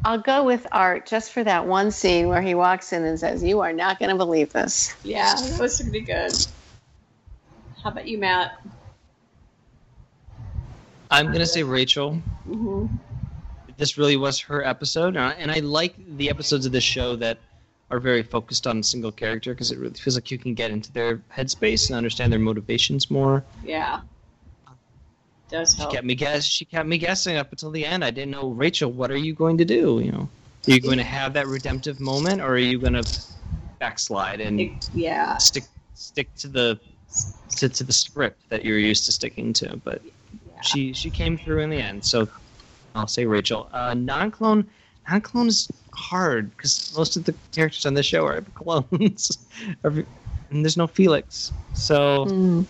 [0.05, 3.43] I'll go with Art just for that one scene where he walks in and says,
[3.43, 6.33] "You are not going to believe this." Yeah, that was pretty good.
[7.83, 8.61] How about you, Matt?
[11.11, 12.21] I'm gonna say Rachel.
[12.49, 12.87] Mm-hmm.
[13.77, 17.17] This really was her episode, and I, and I like the episodes of this show
[17.17, 17.39] that
[17.91, 20.71] are very focused on a single character because it really feels like you can get
[20.71, 23.43] into their headspace and understand their motivations more.
[23.65, 24.01] Yeah.
[25.51, 25.93] Does She help.
[25.93, 26.45] kept me guess.
[26.45, 28.05] She kept me guessing up until the end.
[28.05, 28.91] I didn't know, Rachel.
[28.93, 30.01] What are you going to do?
[30.05, 30.29] You know,
[30.69, 33.05] are you going to have that redemptive moment, or are you going to
[33.79, 35.37] backslide and It- yeah.
[35.39, 36.79] stick stick to the
[37.57, 39.77] to, to the script that you're used to sticking to?
[39.85, 40.61] But yeah.
[40.63, 42.05] she she came through in the end.
[42.05, 42.29] So
[42.95, 43.69] I'll say Rachel.
[43.73, 44.69] Uh, non-clone,
[45.09, 49.47] non-clone is hard because most of the characters on the show are clones,
[49.85, 50.07] and
[50.51, 51.53] there's no Felix.
[51.73, 52.63] So Hmm.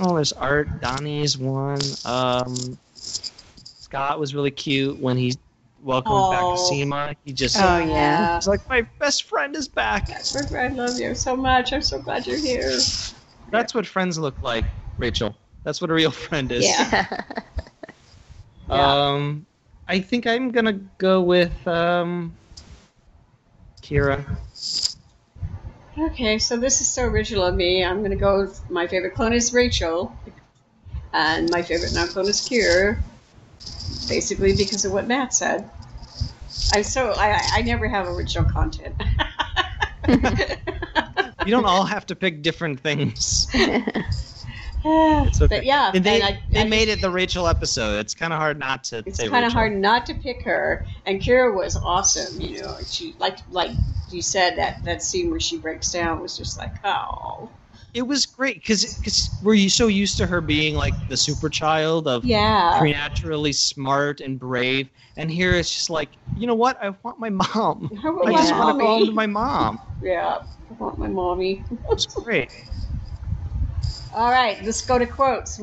[0.00, 0.80] Oh, there's Art.
[0.80, 1.80] Donnie's one.
[2.04, 5.34] Um, Scott was really cute when he
[5.82, 6.70] welcomed back Oh.
[6.70, 7.16] Seema.
[7.24, 8.36] He just Oh, yeah.
[8.36, 10.08] was like, my best friend is back.
[10.54, 11.72] I love you so much.
[11.72, 12.70] I'm so glad you're here.
[13.50, 14.64] That's what friends look like,
[14.98, 15.36] Rachel.
[15.64, 16.64] That's what a real friend is.
[16.64, 17.06] Yeah.
[18.68, 19.08] Yeah.
[19.08, 19.46] Um,
[19.88, 22.32] I think I'm gonna go with um,
[23.82, 24.24] Kira.
[26.00, 27.84] Okay, so this is so original of me.
[27.84, 30.16] I'm going to go with my favorite clone is Rachel,
[31.12, 32.98] and my favorite non-clone is Kira,
[34.08, 35.70] basically because of what Matt said.
[36.72, 38.94] I'm so I- I never have original content.
[41.46, 43.48] You don't all have to pick different things.
[45.26, 45.56] it's okay.
[45.56, 47.98] But yeah, And they and I, they I made just- it the Rachel episode.
[48.00, 51.20] It's kind of hard not to It's kind of hard not to pick her, and
[51.20, 52.40] Kira was awesome.
[52.40, 53.70] You know, she like like
[54.08, 57.52] you said that that scene where she breaks down was just like oh
[57.94, 62.08] It was great because we're you so used to her being like the super child
[62.08, 66.78] of yeah preternaturally smart and brave, and here it's just like you know what?
[66.82, 67.90] I want my mom.
[68.04, 69.78] I want I just want to go home to my mom.
[70.00, 70.38] yeah
[70.70, 71.66] I want my mommy.
[71.70, 72.50] It was great.
[74.12, 75.60] All right, let's go to quotes.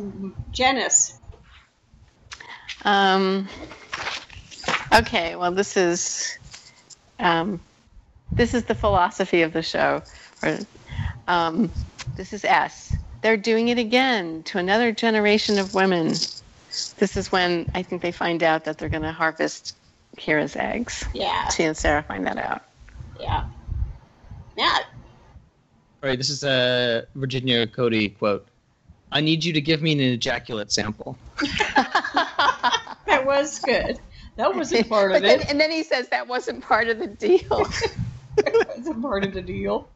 [0.51, 1.19] Janice.
[2.85, 3.47] Um,
[4.93, 6.37] okay, well, this is
[7.19, 7.59] um,
[8.31, 10.01] this is the philosophy of the show.
[10.43, 10.57] Or,
[11.27, 11.71] um,
[12.15, 12.95] this is S.
[13.21, 16.07] They're doing it again to another generation of women.
[16.07, 19.75] This is when I think they find out that they're going to harvest
[20.17, 21.03] Kira's eggs.
[21.13, 22.63] Yeah, She and Sarah find that out.
[23.19, 23.47] yeah.
[24.55, 24.85] Matt.
[26.03, 28.45] All right, this is a Virginia Coady quote.
[29.11, 31.17] I need you to give me an ejaculate sample.
[33.07, 33.97] That was good.
[34.35, 35.49] That wasn't part But of then, it.
[35.49, 37.65] and then he says that wasn't part of the deal.
[38.35, 39.89] That wasn't part of the deal.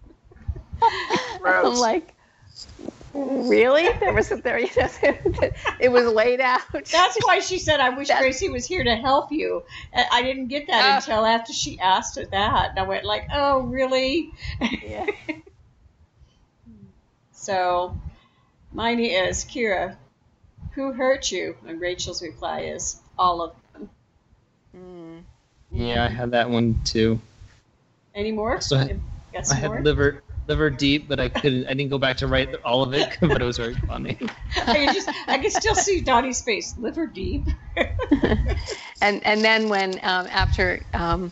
[1.46, 2.16] I'm like,
[3.14, 3.88] really?
[4.00, 4.90] There was a, there, you know,
[5.80, 6.62] it was laid out.
[6.74, 9.62] That's why she said, "I wish That- Gracie was here to help you."
[9.94, 10.96] And I didn't get that Ah.
[10.98, 14.32] until after she asked her that, and I went like, "Oh, really?"
[14.84, 15.06] Yeah.
[17.42, 17.98] So,
[18.72, 19.96] mine is Kira.
[20.74, 21.58] Who hurt you?
[21.68, 23.90] And Rachel's reply is all of them.
[24.78, 25.24] Mm.
[25.72, 27.20] Yeah, I had that one too.
[28.14, 28.62] Any more?
[28.62, 29.00] So I-
[29.34, 29.82] Got I had more?
[29.82, 31.66] liver liver deep, but I couldn't.
[31.66, 34.18] I didn't go back to write all of it, but it was very funny.
[34.58, 36.76] I can just, I can still see Donnie's face.
[36.78, 37.48] Liver deep.
[39.02, 41.32] and and then when um, after um,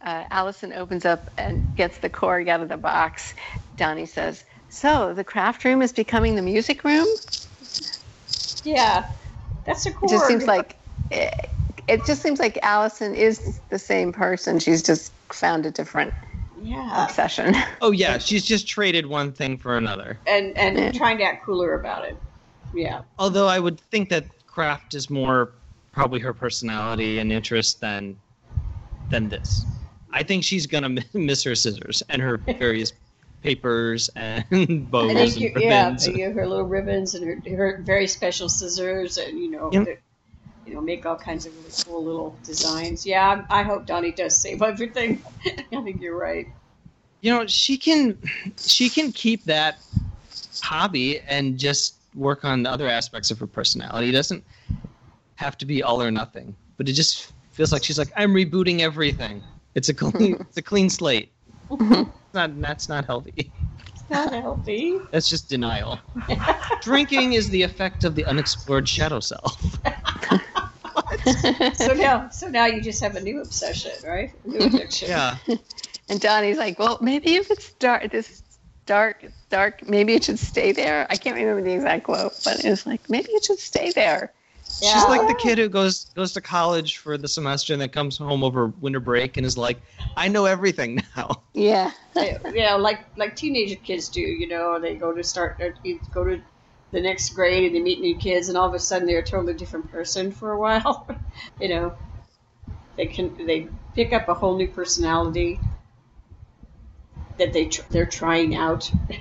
[0.00, 3.34] uh, Alison opens up and gets the Korg out of the box,
[3.76, 7.06] Donnie says, "So the craft room is becoming the music room."
[8.64, 9.04] Yeah,
[9.64, 10.08] that's a cool.
[10.08, 10.76] It just seems like
[11.10, 11.50] it,
[11.88, 14.58] it just seems like Alison is the same person.
[14.58, 16.14] She's just found a different
[16.58, 17.54] yeah, obsession.
[17.82, 20.18] Oh yeah, she's just traded one thing for another.
[20.26, 20.92] and and Yeah.
[20.92, 22.20] trying to act cooler about it.
[22.72, 25.52] Yeah, Although I would think that craft is more
[25.92, 28.16] probably her personality and interest than
[29.10, 29.66] than this.
[30.12, 32.92] I think she's gonna miss her scissors and her various
[33.42, 36.08] papers and bows I and think you, yeah, ribbons.
[36.08, 39.98] you know, her little ribbons and her, her very special scissors, and you know, Yep.
[40.66, 43.06] you know, make all kinds of really cool little designs.
[43.06, 45.22] Yeah, I, I hope Donnie does save everything.
[45.46, 46.46] I think you're right.
[47.20, 48.18] you know she can
[48.58, 49.78] she can keep that
[50.62, 54.42] hobby and just work on the other aspects of her personality it doesn't
[55.36, 58.80] have to be all or nothing but it just feels like she's like i'm rebooting
[58.80, 59.42] everything
[59.74, 61.30] it's a clean it's a clean slate
[61.70, 63.52] It's not that's not healthy
[63.94, 64.98] It's not healthy.
[65.12, 66.00] that's just denial
[66.82, 69.80] drinking is the effect of the unexplored shadow self
[71.74, 74.30] So now, so now you just have a new obsession, right?
[74.46, 75.08] New addiction.
[75.08, 75.36] yeah
[76.08, 78.42] And Donnie's like, well, maybe if it's dark, this
[78.86, 81.06] dark, dark, maybe it should stay there.
[81.10, 84.32] I can't remember the exact quote, but it was like, maybe it should stay there.
[84.80, 84.92] Yeah.
[84.92, 88.18] she's like the kid who goes goes to college for the semester and then comes
[88.18, 89.80] home over winter break and is like
[90.16, 91.90] i know everything now Yeah.
[92.14, 94.20] yeah, like like teenager kids do.
[94.20, 95.70] You know, they go to start uh,
[96.12, 96.40] go to
[96.92, 99.24] the next grade and they meet new kids, and all of a sudden they're a
[99.24, 101.08] totally different person for a while.
[101.60, 101.94] you know,
[102.96, 105.60] they can they pick up a whole new personality
[107.38, 108.90] that they tr- they're trying out.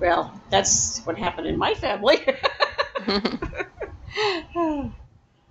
[0.00, 2.18] well, that's what happened in my family.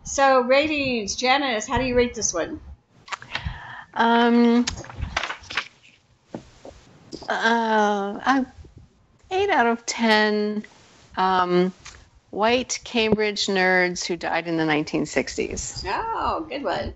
[0.04, 2.60] so ratings, Janice, how do you rate this one?
[3.94, 4.66] um,
[7.30, 8.44] uh, uh,
[9.32, 10.66] eight out of ten
[11.18, 11.74] um,
[12.30, 15.84] white Cambridge nerds who died in the 1960s.
[15.86, 16.94] Oh, good one.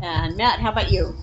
[0.00, 1.16] And Matt, how about you?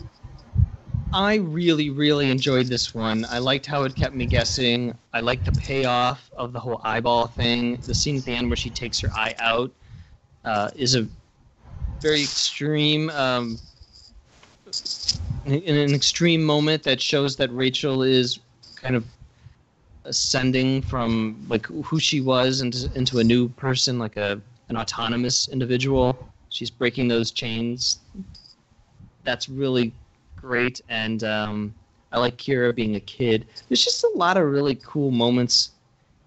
[1.16, 3.24] I really, really enjoyed this one.
[3.30, 4.94] I liked how it kept me guessing.
[5.14, 7.80] I liked the payoff of the whole eyeball thing.
[7.86, 9.72] The scene at the end where she takes her eye out
[10.44, 11.08] uh, is a
[12.02, 13.58] very extreme, um,
[15.46, 18.40] in an extreme moment that shows that Rachel is
[18.76, 19.06] kind of
[20.04, 25.48] ascending from like who she was into into a new person, like a an autonomous
[25.48, 26.18] individual.
[26.50, 28.00] She's breaking those chains.
[29.24, 29.94] That's really
[30.46, 31.74] great, and um,
[32.12, 33.46] I like Kira being a kid.
[33.68, 35.72] There's just a lot of really cool moments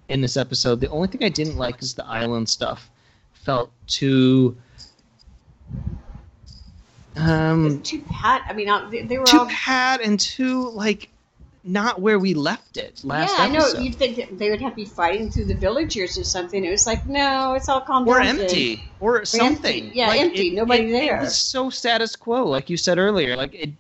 [0.09, 0.81] in this episode.
[0.81, 2.91] The only thing I didn't like is the island stuff.
[3.33, 4.57] Felt too.
[7.17, 8.45] Um, too pat.
[8.49, 9.47] I mean, uh, they, were too all.
[9.47, 11.09] pat and too like
[11.65, 13.67] not where we left it last yeah, I know.
[13.81, 16.65] You'd think they would have to be fighting through the villagers or something.
[16.65, 20.55] It was like, no, it's all calm or empty or something Yeah, Like, empty, it-
[20.55, 21.19] nobody it- there.
[21.19, 23.71] it was so status quo like you said earlier like it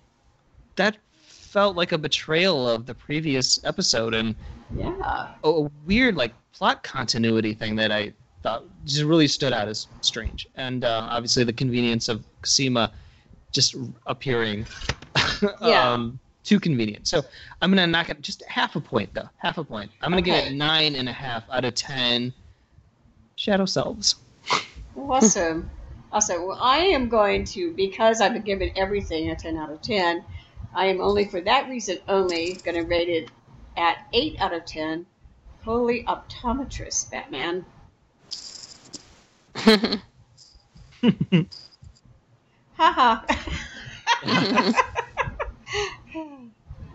[0.78, 4.34] that felt like a betrayal of the previous episode and
[4.74, 5.28] Yeah.
[5.44, 8.12] a, a weird like plot continuity thing that i
[8.42, 12.92] thought just really stood out as strange and uh, obviously the convenience of Cosima
[13.52, 13.74] just
[14.06, 14.66] appearing
[15.62, 15.92] Yeah.
[15.92, 17.22] um too convenient so
[17.60, 20.34] i'm gonna knock it just half a point though half a point i'm gonna give
[20.46, 22.32] it nine and a half out of ten
[23.36, 24.16] shadow selves
[24.96, 25.70] Awesome.
[26.12, 26.46] awesome.
[26.46, 30.24] Well, I am going to, because I've been given everything a 10 out of 10,
[30.78, 33.32] I am only, for that reason only, going to rate it
[33.76, 35.06] at 8 out of 10.
[35.64, 37.64] Holy optometrist, Batman.
[42.76, 43.24] Haha.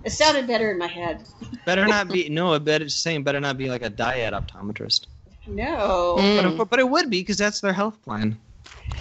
[0.05, 1.25] it sounded better in my head.
[1.65, 2.53] Better not be no.
[2.53, 5.07] I bet it's saying better not be like a diet optometrist.
[5.45, 6.15] No.
[6.19, 6.61] Mm.
[6.61, 8.39] it, but it would be because that's their health plan,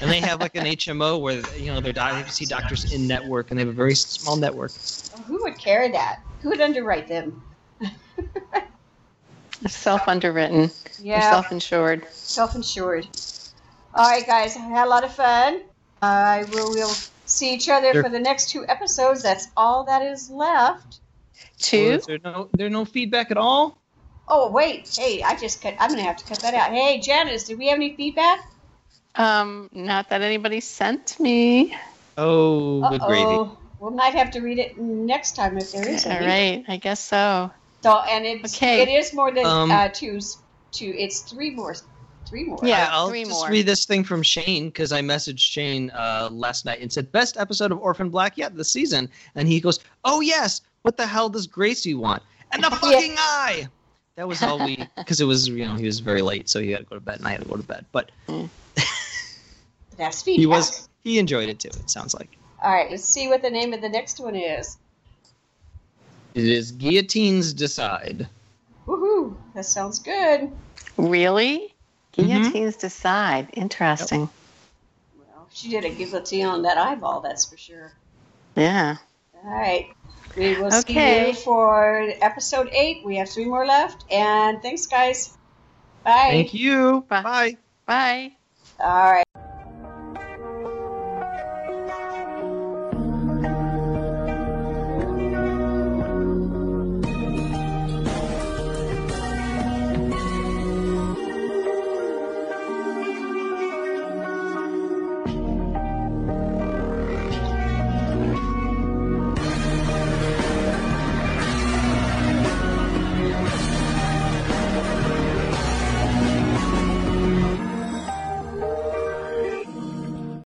[0.01, 3.07] and they have like an HMO where you know they're di- they see doctors in
[3.07, 4.72] network, and they have a very small network.
[5.26, 6.20] Who would carry that?
[6.41, 7.43] Who would underwrite them?
[9.66, 10.70] Self underwritten, or
[11.01, 11.30] Yeah.
[11.30, 12.07] self insured.
[12.11, 13.07] self-insured.
[13.95, 15.62] All right, guys, I had a lot of fun.
[16.01, 16.95] I will we'll
[17.26, 19.22] see each other There- for the next two episodes.
[19.22, 20.99] That's all that is left.
[20.99, 21.76] Well, Two.
[21.76, 23.78] Oh, is there no there no feedback at all?
[24.26, 25.76] Oh wait, hey, I just cut.
[25.78, 26.72] I'm gonna have to cut that out.
[26.72, 28.41] Hey, Janice, did we have any feedback?
[29.14, 31.76] Um, not that anybody sent me.
[32.16, 33.40] Oh, good gravy.
[33.78, 36.26] We might have to read it next time if there is All any.
[36.26, 37.50] right, I guess so.
[37.82, 38.80] So, and it's Okay.
[38.82, 40.20] it is more than Um, uh, two.
[40.70, 40.94] Two.
[40.96, 41.74] It's three more
[42.26, 42.60] three more.
[42.62, 42.88] Yeah.
[42.90, 43.50] I'll three just more.
[43.50, 47.36] read this thing from Shane because I messaged Shane uh, last night and said best
[47.36, 51.28] episode of Orphan Black yet this season, and he goes, "Oh yes, what the hell
[51.28, 52.78] does Gracie want?" And the Yeah.
[52.78, 53.68] fucking eye.
[54.16, 56.70] That was all we because it was you know he was very late, so he
[56.70, 57.84] had to go to bed, and I had to go to bed.
[57.92, 58.12] But
[59.97, 60.40] That's feedback.
[60.40, 61.68] he was he enjoyed it too.
[61.68, 64.78] It sounds like All right, let's see what the name of the next one is.
[66.34, 68.28] it is guillotines decide.
[68.86, 69.36] Woohoo!
[69.55, 70.51] That sounds good.
[70.97, 71.74] Really?
[72.16, 72.26] Mhm.
[72.28, 73.49] Guillotines decide.
[73.55, 74.28] Interesting.
[75.18, 77.93] Well, she did a guillotine on that eyeball, that's for sure.
[78.57, 78.97] Yeah.
[79.45, 79.90] All right.
[80.36, 83.05] We will see you for episode eight.
[83.05, 84.05] We have three more left.
[84.11, 85.36] And thanks, guys.
[86.05, 86.28] Bye.
[86.30, 87.05] Thank you.
[87.09, 87.22] Bye.
[87.22, 87.57] Bye.
[87.86, 88.32] Bye.
[88.80, 89.24] All right.